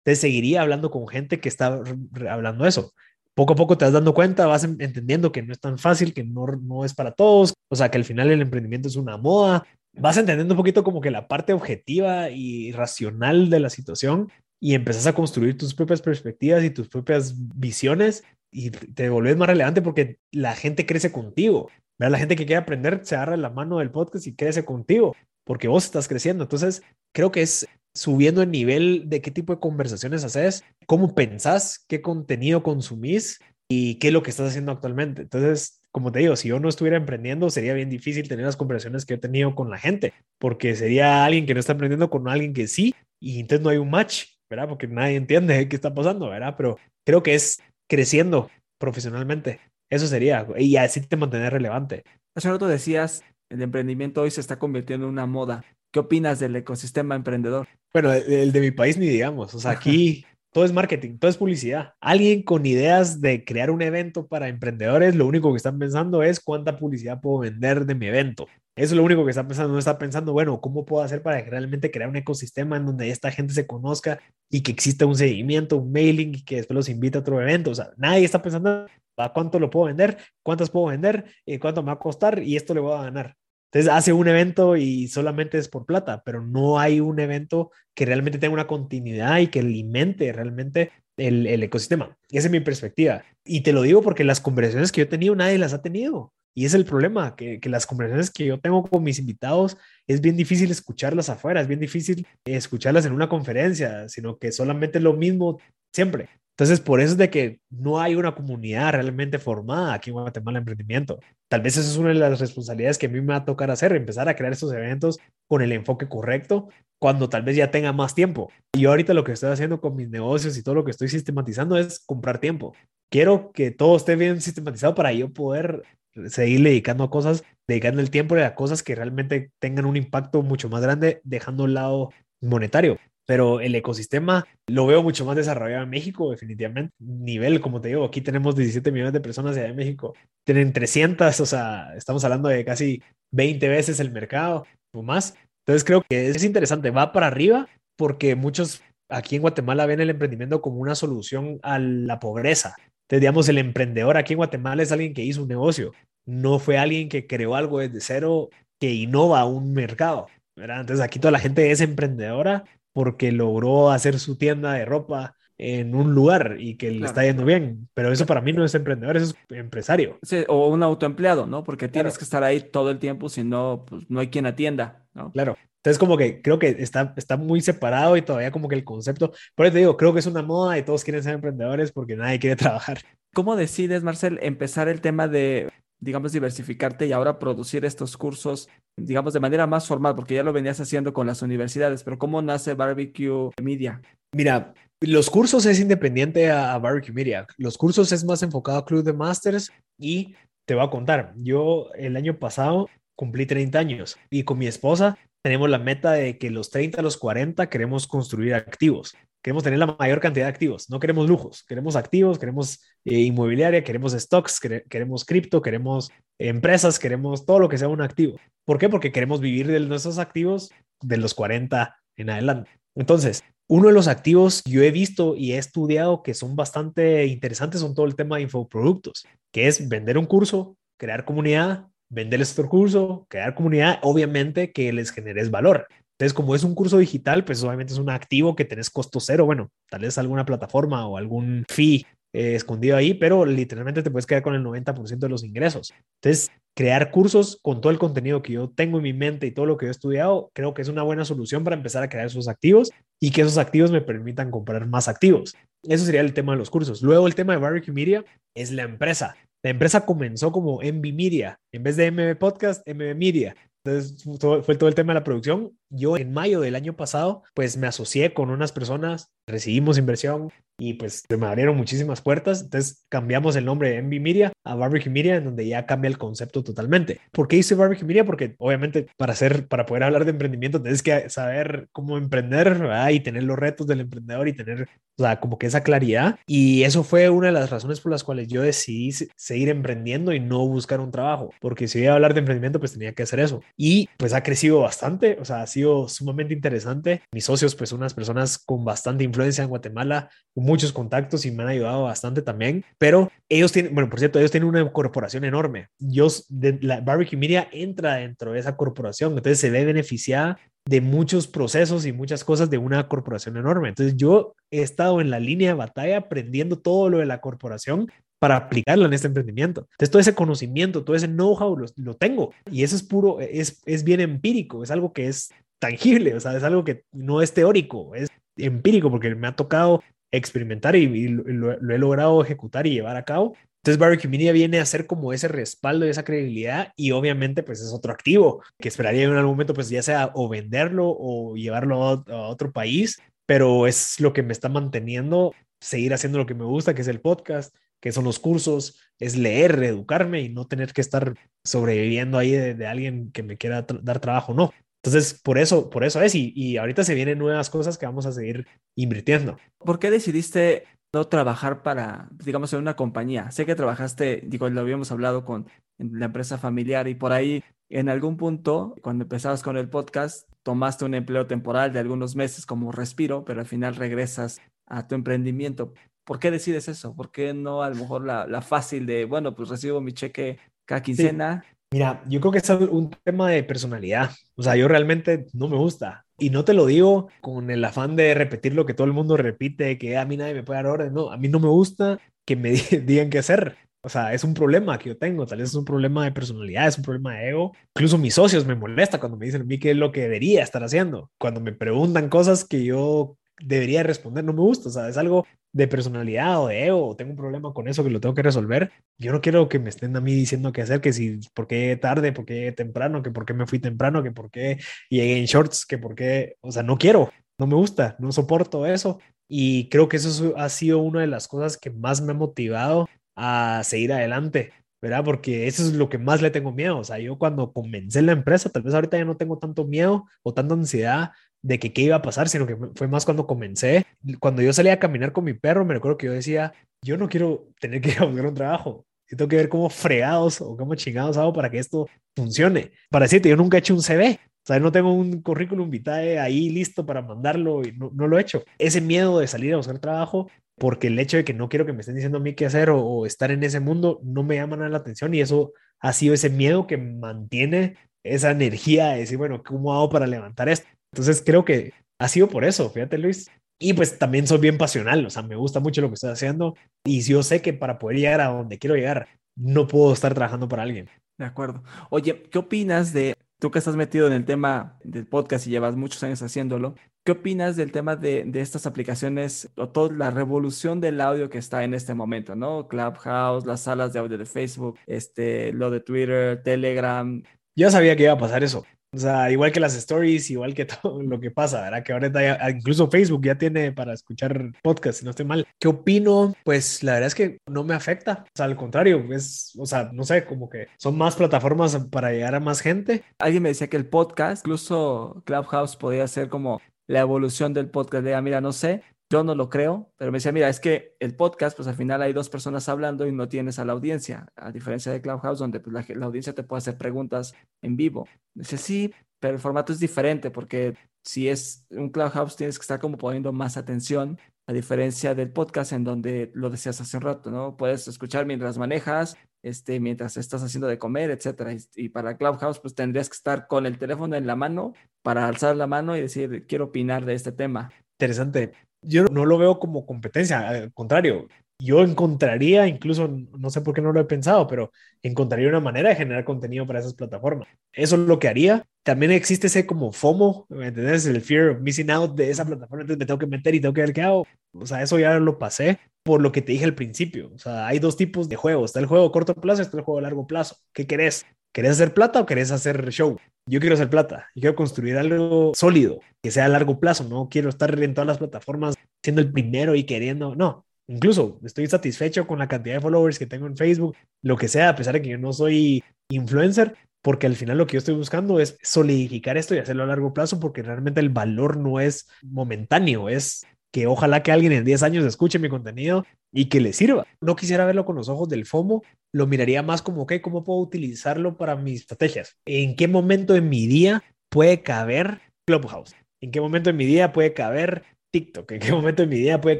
[0.07, 1.81] Entonces seguiría hablando con gente que está
[2.29, 2.93] hablando eso
[3.37, 6.23] poco a poco te vas dando cuenta, vas entendiendo que no es tan fácil, que
[6.23, 9.63] no, no es para todos, o sea, que al final el emprendimiento es una moda,
[9.93, 14.73] vas entendiendo un poquito como que la parte objetiva y racional de la situación y
[14.73, 19.83] empezás a construir tus propias perspectivas y tus propias visiones y te volvés más relevante
[19.83, 21.69] porque la gente crece contigo.
[21.99, 25.67] La gente que quiere aprender se agarra la mano del podcast y crece contigo porque
[25.67, 26.45] vos estás creciendo.
[26.45, 26.81] Entonces,
[27.13, 27.67] creo que es
[27.97, 33.39] subiendo el nivel de qué tipo de conversaciones haces, cómo pensás, qué contenido consumís
[33.69, 35.23] y qué es lo que estás haciendo actualmente.
[35.23, 39.05] Entonces, como te digo, si yo no estuviera emprendiendo, sería bien difícil tener las conversaciones
[39.05, 42.53] que he tenido con la gente, porque sería alguien que no está emprendiendo con alguien
[42.53, 44.69] que sí, y entonces no hay un match, ¿verdad?
[44.69, 46.53] Porque nadie entiende qué está pasando, ¿verdad?
[46.55, 49.59] Pero creo que es creciendo profesionalmente.
[49.89, 52.03] Eso sería, y así te mantener relevante.
[52.35, 55.63] Hace rato decías, el emprendimiento hoy se está convirtiendo en una moda.
[55.91, 57.67] ¿Qué opinas del ecosistema emprendedor?
[57.93, 61.37] Bueno, el de mi país ni digamos, o sea, aquí todo es marketing, todo es
[61.37, 61.93] publicidad.
[61.99, 66.39] Alguien con ideas de crear un evento para emprendedores, lo único que están pensando es
[66.39, 68.47] cuánta publicidad puedo vender de mi evento.
[68.75, 71.41] Eso es lo único que está pensando, no está pensando, bueno, ¿cómo puedo hacer para
[71.41, 74.19] realmente crear un ecosistema en donde esta gente se conozca
[74.51, 77.71] y que exista un seguimiento, un mailing y que después los invite a otro evento?
[77.71, 78.85] O sea, nadie está pensando,
[79.17, 80.17] ¿a cuánto lo puedo vender?
[80.43, 81.25] ¿Cuántas puedo vender?
[81.43, 82.43] ¿Y ¿Cuánto me va a costar?
[82.43, 83.35] Y esto le voy a ganar.
[83.71, 88.05] Entonces hace un evento y solamente es por plata, pero no hay un evento que
[88.05, 92.17] realmente tenga una continuidad y que alimente realmente el, el ecosistema.
[92.29, 93.23] Esa es mi perspectiva.
[93.43, 96.33] Y te lo digo porque las conversaciones que yo he tenido, nadie las ha tenido.
[96.57, 100.21] Y es el problema, que, que, las conversaciones que yo tengo con mis invitados es
[100.21, 105.13] bien difícil escucharlas afuera, es bien difícil escucharlas en una conferencia, sino que solamente lo
[105.13, 105.59] mismo
[105.93, 106.29] siempre.
[106.57, 110.57] Entonces, por eso es de que no hay una comunidad realmente formada aquí en Guatemala
[110.57, 111.19] Emprendimiento.
[111.47, 113.69] Tal vez esa es una de las responsabilidades que a mí me va a tocar
[113.69, 117.93] hacer, empezar a crear estos eventos con el enfoque correcto cuando tal vez ya tenga
[117.93, 118.51] más tiempo.
[118.73, 121.09] Y yo ahorita lo que estoy haciendo con mis negocios y todo lo que estoy
[121.09, 122.73] sistematizando es comprar tiempo.
[123.11, 125.83] Quiero que todo esté bien sistematizado para yo poder
[126.25, 130.69] seguir dedicando a cosas, dedicando el tiempo a cosas que realmente tengan un impacto mucho
[130.69, 132.09] más grande, dejando un lado
[132.41, 132.97] monetario.
[133.27, 136.93] Pero el ecosistema lo veo mucho más desarrollado en México, definitivamente.
[136.99, 140.15] Nivel, como te digo, aquí tenemos 17 millones de personas allá en México,
[140.45, 143.03] tienen 300, o sea, estamos hablando de casi
[143.33, 144.65] 20 veces el mercado
[144.95, 145.35] o más.
[145.65, 147.67] Entonces creo que es interesante, va para arriba
[147.97, 152.75] porque muchos aquí en Guatemala ven el emprendimiento como una solución a la pobreza.
[153.03, 155.91] Entonces, digamos, el emprendedor aquí en Guatemala es alguien que hizo un negocio,
[156.25, 158.49] no fue alguien que creó algo desde cero
[158.79, 160.27] que innova un mercado.
[160.57, 160.81] ¿verdad?
[160.81, 162.65] Entonces aquí toda la gente es emprendedora
[162.97, 167.45] porque logró hacer su tienda de ropa en un lugar y que le está yendo
[167.45, 167.87] bien.
[167.93, 170.17] Pero eso para mí no es emprendedor, eso es empresario.
[170.23, 171.63] Sí, o un autoempleado, ¿no?
[171.63, 175.05] Porque tienes que estar ahí todo el tiempo, si no, pues no hay quien atienda,
[175.13, 175.31] ¿no?
[175.31, 175.55] Claro.
[175.75, 179.31] Entonces, como que creo que está, está muy separado y todavía como que el concepto,
[179.53, 182.15] por eso te digo, creo que es una moda y todos quieren ser emprendedores porque
[182.15, 182.97] nadie quiere trabajar.
[183.31, 185.69] ¿Cómo decides, Marcel, empezar el tema de,
[185.99, 190.15] digamos, diversificarte y ahora producir estos cursos, digamos, de manera más formal?
[190.15, 194.01] Porque ya lo venías haciendo con las universidades, pero ¿cómo nace Barbecue Media?
[194.33, 197.45] Mira, los cursos es independiente a, Barbecue Media.
[197.57, 200.35] Los cursos es más enfocado a Club de Masters y
[200.67, 205.17] te voy a contar, yo el año pasado cumplí 30 años y con mi esposa
[205.43, 209.15] tenemos la meta de que los 30 a los 40 queremos construir activos.
[209.41, 213.83] Queremos tener la mayor cantidad de activos, no queremos lujos, queremos activos, queremos eh, inmobiliaria,
[213.83, 218.37] queremos stocks, queremos cripto, queremos empresas, queremos todo lo que sea un activo.
[218.65, 218.89] ¿Por qué?
[218.89, 220.71] Porque queremos vivir de nuestros activos
[221.01, 222.71] de los 40 en adelante.
[222.95, 227.81] Entonces, uno de los activos yo he visto y he estudiado que son bastante interesantes
[227.81, 232.69] son todo el tema de infoproductos, que es vender un curso, crear comunidad, venderles otro
[232.69, 235.87] curso, crear comunidad, obviamente que les generes valor.
[236.19, 239.45] Entonces, como es un curso digital, pues obviamente es un activo que tenés costo cero.
[239.45, 244.25] Bueno, tal vez alguna plataforma o algún fee eh, escondido ahí, pero literalmente te puedes
[244.25, 245.93] quedar con el 90% de los ingresos.
[246.21, 249.65] Entonces, crear cursos con todo el contenido que yo tengo en mi mente y todo
[249.65, 252.47] lo que he estudiado, creo que es una buena solución para empezar a crear esos
[252.47, 252.91] activos
[253.21, 255.55] y que esos activos me permitan comprar más activos.
[255.83, 257.01] Eso sería el tema de los cursos.
[257.01, 259.35] Luego, el tema de Barbecue Media es la empresa.
[259.63, 263.55] La empresa comenzó como MB Media, en vez de MB Podcast, MB Media.
[263.83, 264.23] Entonces
[264.65, 265.71] fue todo el tema de la producción.
[265.89, 270.93] Yo en mayo del año pasado, pues me asocié con unas personas, recibimos inversión, y
[270.93, 272.61] pues se me abrieron muchísimas puertas.
[272.61, 276.17] Entonces cambiamos el nombre de Envy Media a Barbecue Media, en donde ya cambia el
[276.17, 277.19] concepto totalmente.
[277.31, 278.25] ¿Por qué hice Barbecue Media?
[278.25, 283.19] Porque obviamente para hacer, para poder hablar de emprendimiento, tienes que saber cómo emprender y
[283.21, 284.83] tener los retos del emprendedor y tener,
[285.17, 286.37] o sea, como que esa claridad.
[286.45, 290.39] Y eso fue una de las razones por las cuales yo decidí seguir emprendiendo y
[290.39, 293.39] no buscar un trabajo, porque si iba a hablar de emprendimiento, pues tenía que hacer
[293.39, 293.61] eso.
[293.75, 297.21] Y pues ha crecido bastante, o sea, sido sumamente interesante.
[297.31, 301.69] Mis socios, pues unas personas con bastante influencia en Guatemala, muchos contactos y me han
[301.69, 302.83] ayudado bastante también.
[302.97, 305.89] Pero ellos tienen, bueno, por cierto, ellos tienen una corporación enorme.
[305.99, 310.57] Yo, de, la Barbecue Media entra dentro de esa corporación, entonces se ve beneficiada
[310.87, 313.89] de muchos procesos y muchas cosas de una corporación enorme.
[313.89, 318.09] Entonces yo he estado en la línea de batalla aprendiendo todo lo de la corporación
[318.39, 319.81] para aplicarlo en este emprendimiento.
[319.91, 323.81] Entonces todo ese conocimiento, todo ese know-how lo, lo, tengo y eso es puro, es,
[323.85, 325.49] es bien empírico, es algo que es
[325.79, 330.03] tangible, o sea, es algo que no es teórico, es empírico porque me ha tocado
[330.31, 333.55] experimentar y, lo, he logrado ejecutar y llevar a cabo.
[333.83, 337.79] Entonces Barbecue Media viene a ser como ese respaldo y esa credibilidad y obviamente pues
[337.79, 342.03] es otro activo que esperaría en algún momento pues ya sea o venderlo o llevarlo
[342.03, 346.65] a, otro país, pero es lo que me está manteniendo seguir haciendo lo que me
[346.65, 350.91] gusta, que es el podcast, que son los cursos, es leer, educarme y no tener
[350.91, 354.73] que estar sobreviviendo ahí de, alguien que me quiera dar trabajo, no.
[355.03, 358.25] Entonces, por eso, por eso es, y, y ahorita se vienen nuevas cosas que vamos
[358.25, 359.57] a seguir invirtiendo.
[359.77, 360.83] ¿Por qué decidiste
[361.13, 363.51] no trabajar para, digamos, en una compañía?
[363.51, 365.67] Sé que trabajaste, digo, lo habíamos hablado con
[365.97, 371.05] la empresa familiar y por ahí, en algún punto, cuando empezabas con el podcast, tomaste
[371.05, 375.93] un empleo temporal de algunos meses como respiro, pero al final regresas a tu emprendimiento.
[376.25, 377.15] ¿Por qué decides eso?
[377.15, 380.59] ¿Por qué no a lo mejor la, la fácil de, bueno, pues recibo mi cheque
[380.85, 381.63] cada quincena?
[381.91, 384.31] Mira, yo creo que es un tema de personalidad.
[384.55, 386.25] O sea, yo realmente no me gusta.
[386.37, 389.37] Y no te lo digo con el afán de repetir lo que todo el mundo
[389.37, 391.13] repite, que a mí nadie me puede dar orden.
[391.13, 392.71] No, a mí no me gusta que me
[393.05, 393.77] digan qué hacer.
[394.01, 395.45] O sea, es un problema que yo tengo.
[395.45, 397.73] Tal vez es un problema de personalidad, es un problema de ego.
[397.95, 400.63] Incluso mis socios me molesta cuando me dicen a mí qué es lo que debería
[400.63, 401.31] estar haciendo.
[401.37, 404.89] Cuando me preguntan cosas que yo debería responder, no me gusta.
[404.89, 408.09] O sea, es algo de personalidad o de ego, tengo un problema con eso que
[408.09, 411.01] lo tengo que resolver, yo no quiero que me estén a mí diciendo qué hacer,
[411.01, 414.31] que si, por qué tarde, por qué temprano, que por qué me fui temprano, que
[414.31, 414.79] por qué
[415.09, 418.85] llegué en shorts, que por qué, o sea, no quiero, no me gusta, no soporto
[418.85, 419.19] eso.
[419.49, 423.07] Y creo que eso ha sido una de las cosas que más me ha motivado
[423.35, 425.23] a seguir adelante, ¿verdad?
[425.23, 426.97] Porque eso es lo que más le tengo miedo.
[426.99, 430.25] O sea, yo cuando comencé la empresa, tal vez ahorita ya no tengo tanto miedo
[430.43, 431.31] o tanta ansiedad
[431.67, 434.05] de que qué iba a pasar, sino que fue más cuando comencé.
[434.39, 437.27] Cuando yo salía a caminar con mi perro, me recuerdo que yo decía, yo no
[437.27, 439.05] quiero tener que ir a buscar un trabajo.
[439.29, 442.07] Yo tengo que ver cómo fregados o cómo chingados hago para que esto
[442.37, 442.91] funcione.
[443.09, 444.39] Para decirte, yo nunca he hecho un CV.
[444.41, 448.37] O sea, no tengo un currículum vitae ahí listo para mandarlo y no, no, lo
[448.37, 448.63] he hecho.
[448.77, 451.91] Ese miedo de salir a buscar trabajo, porque el hecho de que no quiero que
[451.91, 454.55] me estén diciendo a mí qué hacer o, o estar en ese mundo, no me
[454.55, 459.19] llama nada la atención y eso ha sido ese miedo que mantiene esa energía de
[459.19, 460.87] decir, bueno, ¿cómo hago para levantar esto?
[461.17, 463.49] Entonces creo que ha sido por eso, fíjate Luis.
[463.79, 466.75] Y pues también soy bien pasional, o sea, me gusta mucho lo que estoy haciendo
[467.05, 470.67] y yo sé que para poder llegar a donde quiero llegar, no puedo estar trabajando
[470.67, 471.09] para alguien.
[471.37, 471.83] De acuerdo.
[472.09, 475.95] Oye, ¿qué opinas de, tú que estás metido en el tema del podcast y llevas
[475.95, 480.99] muchos años haciéndolo, ¿qué opinas del tema de, de estas aplicaciones o toda la revolución
[480.99, 482.87] del audio que está en este momento, ¿no?
[482.87, 487.43] Clubhouse, las salas de audio de Facebook, este, lo de Twitter, Telegram.
[487.75, 488.85] Yo sabía que iba a pasar eso.
[489.17, 492.03] O sea, igual que las stories, igual que todo lo que pasa, ¿verdad?
[492.03, 495.67] Que ahorita ya, incluso Facebook ya tiene para escuchar podcast, si no estoy mal.
[495.79, 496.53] ¿Qué opino?
[496.63, 498.45] Pues la verdad es que no me afecta.
[498.45, 502.31] O sea, al contrario, es, o sea, no sé, como que son más plataformas para
[502.31, 503.23] llegar a más gente.
[503.39, 508.23] Alguien me decía que el podcast, incluso Clubhouse, podría ser como la evolución del podcast.
[508.23, 511.35] De, mira, no sé, yo no lo creo, pero me decía, mira, es que el
[511.35, 514.71] podcast, pues al final hay dos personas hablando y no tienes a la audiencia, a
[514.71, 518.27] diferencia de Clubhouse, donde pues, la, audiencia te puede hacer preguntas en vivo.
[518.53, 522.99] Dice, sí, pero el formato es diferente porque si es un Clubhouse tienes que estar
[522.99, 527.49] como poniendo más atención, a diferencia del podcast en donde lo decías hace un rato,
[527.49, 527.77] ¿no?
[527.77, 531.73] Puedes escuchar mientras manejas, este, mientras estás haciendo de comer, etcétera.
[531.73, 535.47] Y, y para Clubhouse, pues tendrías que estar con el teléfono en la mano para
[535.47, 537.91] alzar la mano y decir, quiero opinar de este tema.
[538.19, 541.47] Interesante yo no lo veo como competencia, al contrario,
[541.79, 544.91] yo encontraría, incluso, no sé por qué no lo he pensado, pero
[545.21, 547.67] encontraría una manera de generar contenido para esas plataformas.
[547.93, 548.85] Eso es lo que haría.
[549.03, 551.27] También existe ese como FOMO, ¿me entiendes?
[551.27, 553.93] El fear of missing out de esa plataforma, entonces me tengo que meter y tengo
[553.93, 554.47] que ver qué hago.
[554.73, 557.51] O sea, eso ya lo pasé por lo que te dije al principio.
[557.55, 558.89] O sea, hay dos tipos de juegos.
[558.89, 560.75] Está el juego corto plazo está el juego largo plazo.
[560.93, 561.45] ¿Qué querés?
[561.73, 563.37] ¿Querés hacer plata o querés hacer show?
[563.65, 564.47] Yo quiero hacer plata.
[564.53, 567.23] y quiero construir algo sólido, que sea a largo plazo.
[567.23, 570.53] No quiero estar en todas las plataformas siendo el primero y queriendo.
[570.53, 574.67] No, incluso estoy satisfecho con la cantidad de followers que tengo en Facebook, lo que
[574.67, 577.99] sea, a pesar de que yo no soy influencer, porque al final lo que yo
[577.99, 582.01] estoy buscando es solidificar esto y hacerlo a largo plazo, porque realmente el valor no
[582.01, 586.81] es momentáneo, es que ojalá que alguien en 10 años escuche mi contenido y que
[586.81, 587.25] le sirva.
[587.41, 590.79] No quisiera verlo con los ojos del FOMO, lo miraría más como, ok, ¿cómo puedo
[590.79, 592.57] utilizarlo para mis estrategias?
[592.65, 596.15] ¿En qué momento en mi día puede caber Clubhouse?
[596.41, 598.71] ¿En qué momento en mi día puede caber TikTok?
[598.73, 599.79] ¿En qué momento en mi día puede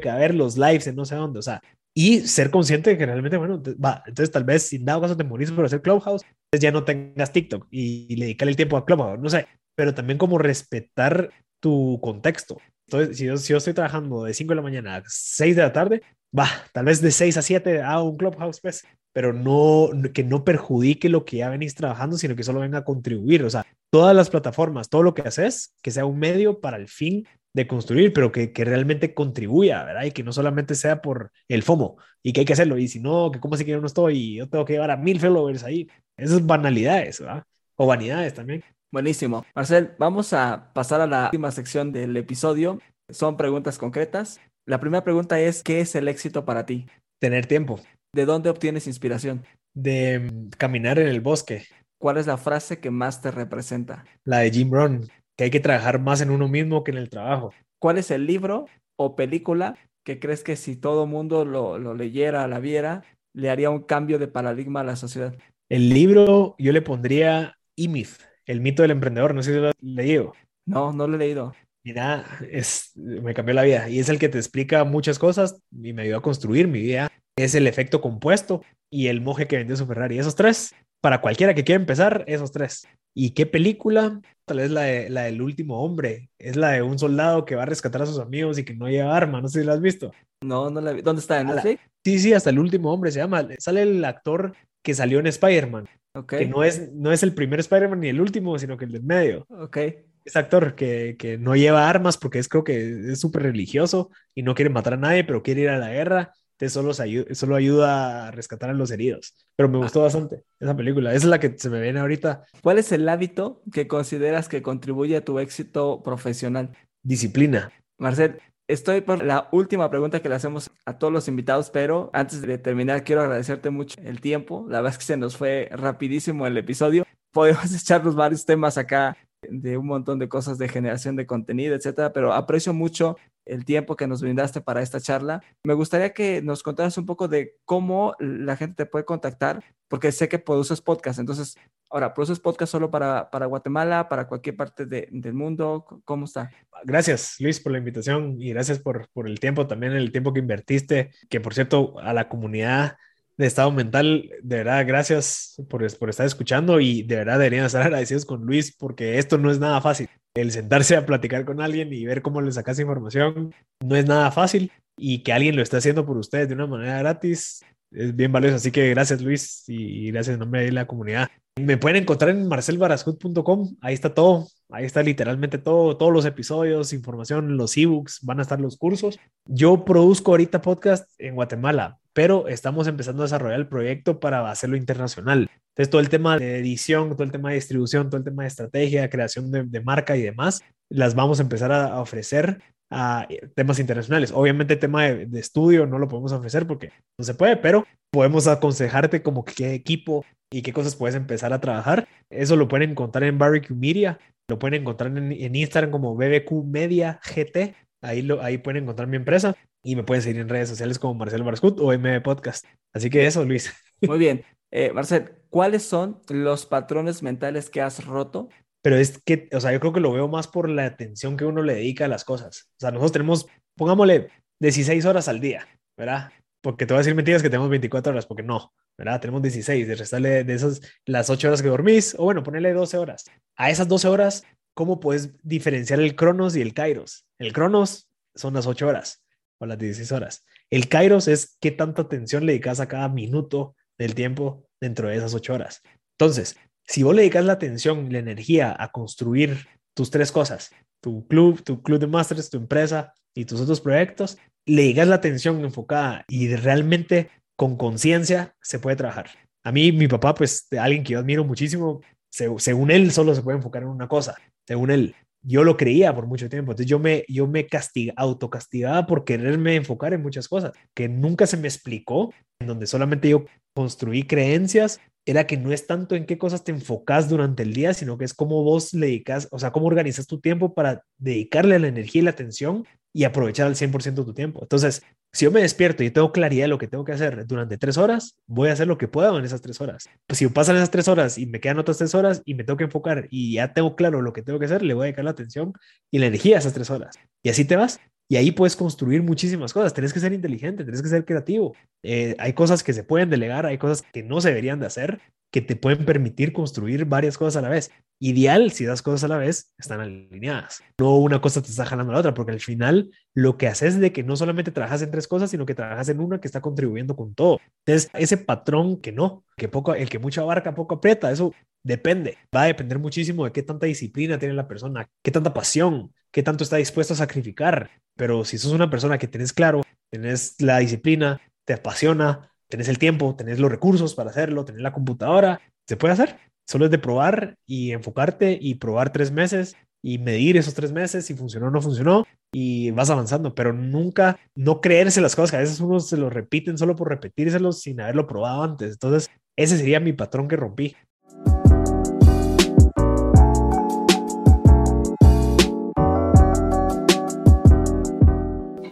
[0.00, 1.38] caber los lives en no sé dónde?
[1.38, 1.62] O sea,
[1.94, 5.24] y ser consciente de que realmente, bueno, va, entonces tal vez sin dado caso te
[5.24, 8.84] morís por hacer Clubhouse, entonces ya no tengas TikTok y, y dedicarle el tiempo a
[8.84, 11.30] Clubhouse, no sé, pero también como respetar
[11.60, 12.58] tu contexto.
[12.90, 16.02] Entonces, si yo, estoy trabajando de 5 de la mañana a 6 de la tarde,
[16.36, 20.42] va, tal vez de 6 a 7 hago un clubhouse, pues, pero no, que no
[20.42, 23.44] perjudique lo que ya venís trabajando, sino que solo venga a contribuir.
[23.44, 26.88] O sea, todas las plataformas, todo lo que haces, que sea un medio para el
[26.88, 30.04] fin de construir, pero que, que, realmente contribuya, ¿verdad?
[30.04, 32.78] Y que no solamente sea por el FOMO y que hay que hacerlo.
[32.78, 34.90] Y si no, que como así que yo no estoy y yo tengo que llevar
[34.90, 35.88] a mil followers ahí.
[36.16, 37.44] Esas banalidades, ¿verdad?
[37.76, 38.64] O vanidades también.
[38.90, 39.44] Buenísimo.
[39.54, 42.80] Marcel, vamos a pasar a la última sección del episodio.
[43.10, 44.40] Son preguntas concretas.
[44.66, 46.86] La primera pregunta es, ¿qué es el éxito para ti?
[47.20, 47.80] Tener tiempo.
[48.14, 49.44] ¿De dónde obtienes inspiración?
[49.74, 51.66] De mm, caminar en el bosque.
[52.00, 54.06] ¿Cuál es la frase que más te representa?
[54.24, 57.10] La de Jim Rohn, que hay que trabajar más en uno mismo que en el
[57.10, 57.52] trabajo.
[57.78, 58.66] ¿Cuál es el libro
[58.98, 63.68] o película que crees que si todo mundo lo, lo leyera, la viera, le haría
[63.68, 65.36] un cambio de paradigma a la sociedad?
[65.68, 69.74] El libro yo le pondría E-Myth el mito del emprendedor, no sé si lo has
[69.80, 70.32] leído.
[70.66, 71.54] No, no lo he leído.
[71.84, 75.92] Mira, es, me cambió la vida y es el que te explica muchas cosas y
[75.92, 77.10] me ayudó a construir mi vida.
[77.36, 80.18] Es el efecto compuesto y el moje que vendió su Ferrari.
[80.18, 82.88] Esos tres, para cualquiera que quiera empezar, esos tres.
[83.14, 84.20] ¿Y qué película?
[84.44, 86.30] Tal vez la, de, la del último hombre.
[86.38, 88.88] Es la de un soldado que va a rescatar a sus amigos y que no
[88.88, 89.40] lleva arma.
[89.40, 90.12] No sé si la has visto.
[90.42, 91.02] No, no la vi.
[91.02, 91.40] ¿Dónde está?
[91.40, 91.80] ¿En Netflix?
[92.04, 93.46] Sí, sí, hasta el último hombre se llama.
[93.58, 95.88] Sale el actor que salió en Spider-Man.
[96.26, 99.04] Que no es, no es el primer Spider-Man ni el último, sino que el del
[99.04, 99.46] medio.
[99.48, 99.76] Ok.
[100.24, 104.42] Es actor que, que no lleva armas porque es creo que es súper religioso y
[104.42, 106.32] no quiere matar a nadie, pero quiere ir a la guerra.
[106.58, 109.36] Entonces solo, ayuda, solo ayuda a rescatar a los heridos.
[109.54, 111.10] Pero me gustó bastante esa película.
[111.14, 112.46] Esa es la que se me viene ahorita.
[112.62, 116.76] ¿Cuál es el hábito que consideras que contribuye a tu éxito profesional?
[117.04, 117.70] Disciplina.
[117.96, 122.42] Marcel, Estoy por la última pregunta que le hacemos a todos los invitados, pero antes
[122.42, 124.66] de terminar quiero agradecerte mucho el tiempo.
[124.68, 127.06] La verdad es que se nos fue rapidísimo el episodio.
[127.32, 132.12] Podemos echarnos varios temas acá de un montón de cosas de generación de contenido, etcétera,
[132.12, 135.42] pero aprecio mucho el tiempo que nos brindaste para esta charla.
[135.64, 140.12] Me gustaría que nos contaras un poco de cómo la gente te puede contactar, porque
[140.12, 141.18] sé que produces podcast.
[141.18, 141.56] Entonces,
[141.88, 146.02] ahora, ¿produces podcast solo para, para Guatemala, para cualquier parte del mundo?
[146.04, 146.50] ¿Cómo está?
[146.84, 150.40] Gracias, Luis, por la invitación y gracias por, por el tiempo, también el tiempo que
[150.40, 152.96] invertiste, que por cierto, a la comunidad
[153.38, 158.26] de estado mental, de verdad, gracias por, estar escuchando y de verdad deberían estar agradecidos
[158.26, 160.10] con Luis porque esto no es nada fácil.
[160.34, 164.30] El sentarse a platicar con alguien y ver cómo le sacas información no es nada
[164.30, 167.60] fácil y que alguien lo esté haciendo por ustedes de una manera gratis
[167.92, 168.56] es bien valioso.
[168.56, 171.28] Así que gracias Luis y gracias en nombre de la comunidad.
[171.60, 176.92] Me pueden encontrar en marcelbarascut.com, ahí está todo, ahí está literalmente todo, todos los episodios,
[176.92, 179.18] información, los ebooks, van a estar los cursos.
[179.46, 184.76] Yo produzco ahorita podcast en Guatemala, pero estamos empezando a desarrollar el proyecto para hacerlo
[184.76, 185.50] internacional.
[185.78, 188.48] Entonces, todo el tema de edición, todo el tema de distribución, todo el tema de
[188.48, 192.60] estrategia, creación de, marca y demás, las vamos a empezar a ofrecer
[192.90, 194.32] a temas internacionales.
[194.34, 199.22] Obviamente tema de, estudio no lo podemos ofrecer porque no se puede, pero podemos aconsejarte
[199.22, 202.08] como qué equipo y qué cosas puedes empezar a trabajar.
[202.30, 204.18] Eso lo pueden encontrar en Barbecue Media,
[204.48, 207.74] lo pueden encontrar en, Instagram como BBQ Media GT.
[208.00, 211.14] Ahí, lo, ahí pueden encontrar mi empresa y me pueden seguir en redes sociales como
[211.14, 212.64] Marcelo Barscut o MB Podcast.
[212.92, 213.72] Así que eso, Luis.
[214.00, 214.44] Muy bien.
[214.70, 218.48] Eh, Marcel, ¿cuáles son los patrones mentales que has roto
[218.82, 221.44] pero es que, o sea, yo creo que lo veo más por la atención que
[221.44, 222.70] uno le dedica a las cosas.
[222.76, 223.46] O sea, nosotros tenemos,
[223.76, 224.30] pongámosle,
[224.60, 226.30] 16 horas al día, ¿verdad?
[226.62, 229.20] Porque te voy a decir mentiras que tenemos 24 horas, porque no, ¿verdad?
[229.20, 232.98] Tenemos 16, de restarle de esas las 8 horas que dormís, o bueno, ponerle 12
[232.98, 233.24] horas.
[233.56, 234.44] A esas 12 horas,
[234.74, 237.24] ¿cómo puedes diferenciar el Cronos y el Kairos?
[237.38, 239.24] El Cronos son las 8 horas
[239.60, 240.44] o las 16 horas.
[240.68, 245.16] El Kairos es qué tanta atención le dedicas a cada minuto del tiempo dentro de
[245.16, 245.82] esas 8 horas.
[246.18, 250.70] Entonces, si vos le dedicas la atención la energía a construir tus tres cosas,
[251.00, 255.16] tu club, tu club de masters, tu empresa y tus otros proyectos, le dedicas la
[255.16, 259.30] atención enfocada y realmente con conciencia se puede trabajar.
[259.64, 262.00] A mí, mi papá, pues, alguien que yo admiro muchísimo,
[262.30, 264.36] según él, solo se puede enfocar en una cosa.
[264.64, 266.72] Según él, yo lo creía por mucho tiempo.
[266.72, 271.46] Entonces yo me, yo me castiga, autocastigaba por quererme enfocar en muchas cosas que nunca
[271.46, 273.44] se me explicó, en donde solamente yo
[273.74, 277.92] construí creencias era que no es tanto en qué cosas te enfocas durante el día,
[277.92, 281.78] sino que es cómo vos le dedicas, o sea, cómo organizas tu tiempo para dedicarle
[281.78, 284.60] la energía y la atención y aprovechar al 100% tu tiempo.
[284.62, 285.02] Entonces,
[285.32, 287.98] si yo me despierto y tengo claridad de lo que tengo que hacer durante tres
[287.98, 290.08] horas, voy a hacer lo que pueda en esas tres horas.
[290.26, 292.76] Pues si pasan esas tres horas y me quedan otras tres horas y me tengo
[292.76, 295.24] que enfocar y ya tengo claro lo que tengo que hacer, le voy a dedicar
[295.24, 295.72] la atención
[296.10, 297.16] y la energía a esas tres horas.
[297.42, 298.00] Y así te vas.
[298.30, 299.94] Y ahí puedes construir muchísimas cosas.
[299.94, 301.74] Tienes que ser inteligente, tienes que ser creativo.
[302.02, 305.20] Eh, hay cosas que se pueden delegar, hay cosas que no se deberían de hacer,
[305.50, 307.90] que te pueden permitir construir varias cosas a la vez.
[308.20, 310.82] Ideal si das cosas a la vez están alineadas.
[310.98, 313.94] No una cosa te está jalando a la otra, porque al final lo que haces
[313.94, 316.48] es de que no solamente trabajas en tres cosas, sino que trabajas en una que
[316.48, 317.60] está contribuyendo con todo.
[317.86, 322.38] Entonces, ese patrón que no, que poco, el que mucho abarca, poco aprieta, eso depende.
[322.54, 326.42] Va a depender muchísimo de qué tanta disciplina tiene la persona, qué tanta pasión, qué
[326.42, 327.90] tanto está dispuesto a sacrificar.
[328.16, 332.98] Pero si sos una persona que tenés claro, tenés la disciplina, te apasiona, tenés el
[332.98, 336.38] tiempo, tenés los recursos para hacerlo, tenés la computadora, se puede hacer.
[336.66, 341.26] Solo es de probar y enfocarte y probar tres meses y medir esos tres meses
[341.26, 345.56] si funcionó o no funcionó y vas avanzando, pero nunca no creerse las cosas que
[345.56, 348.92] a veces uno se lo repiten solo por repetírselos sin haberlo probado antes.
[348.92, 350.96] Entonces, ese sería mi patrón que rompí.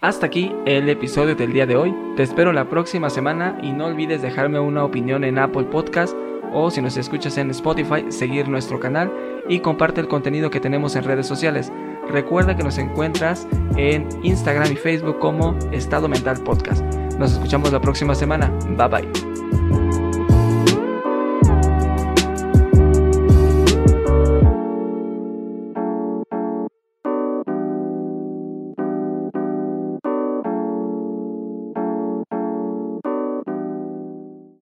[0.06, 1.92] Hasta aquí el episodio del día de hoy.
[2.14, 6.16] Te espero la próxima semana y no olvides dejarme una opinión en Apple Podcast
[6.52, 9.12] o si nos escuchas en Spotify, seguir nuestro canal
[9.48, 11.72] y comparte el contenido que tenemos en redes sociales.
[12.08, 16.84] Recuerda que nos encuentras en Instagram y Facebook como Estado Mental Podcast.
[17.18, 18.56] Nos escuchamos la próxima semana.
[18.76, 19.85] Bye bye.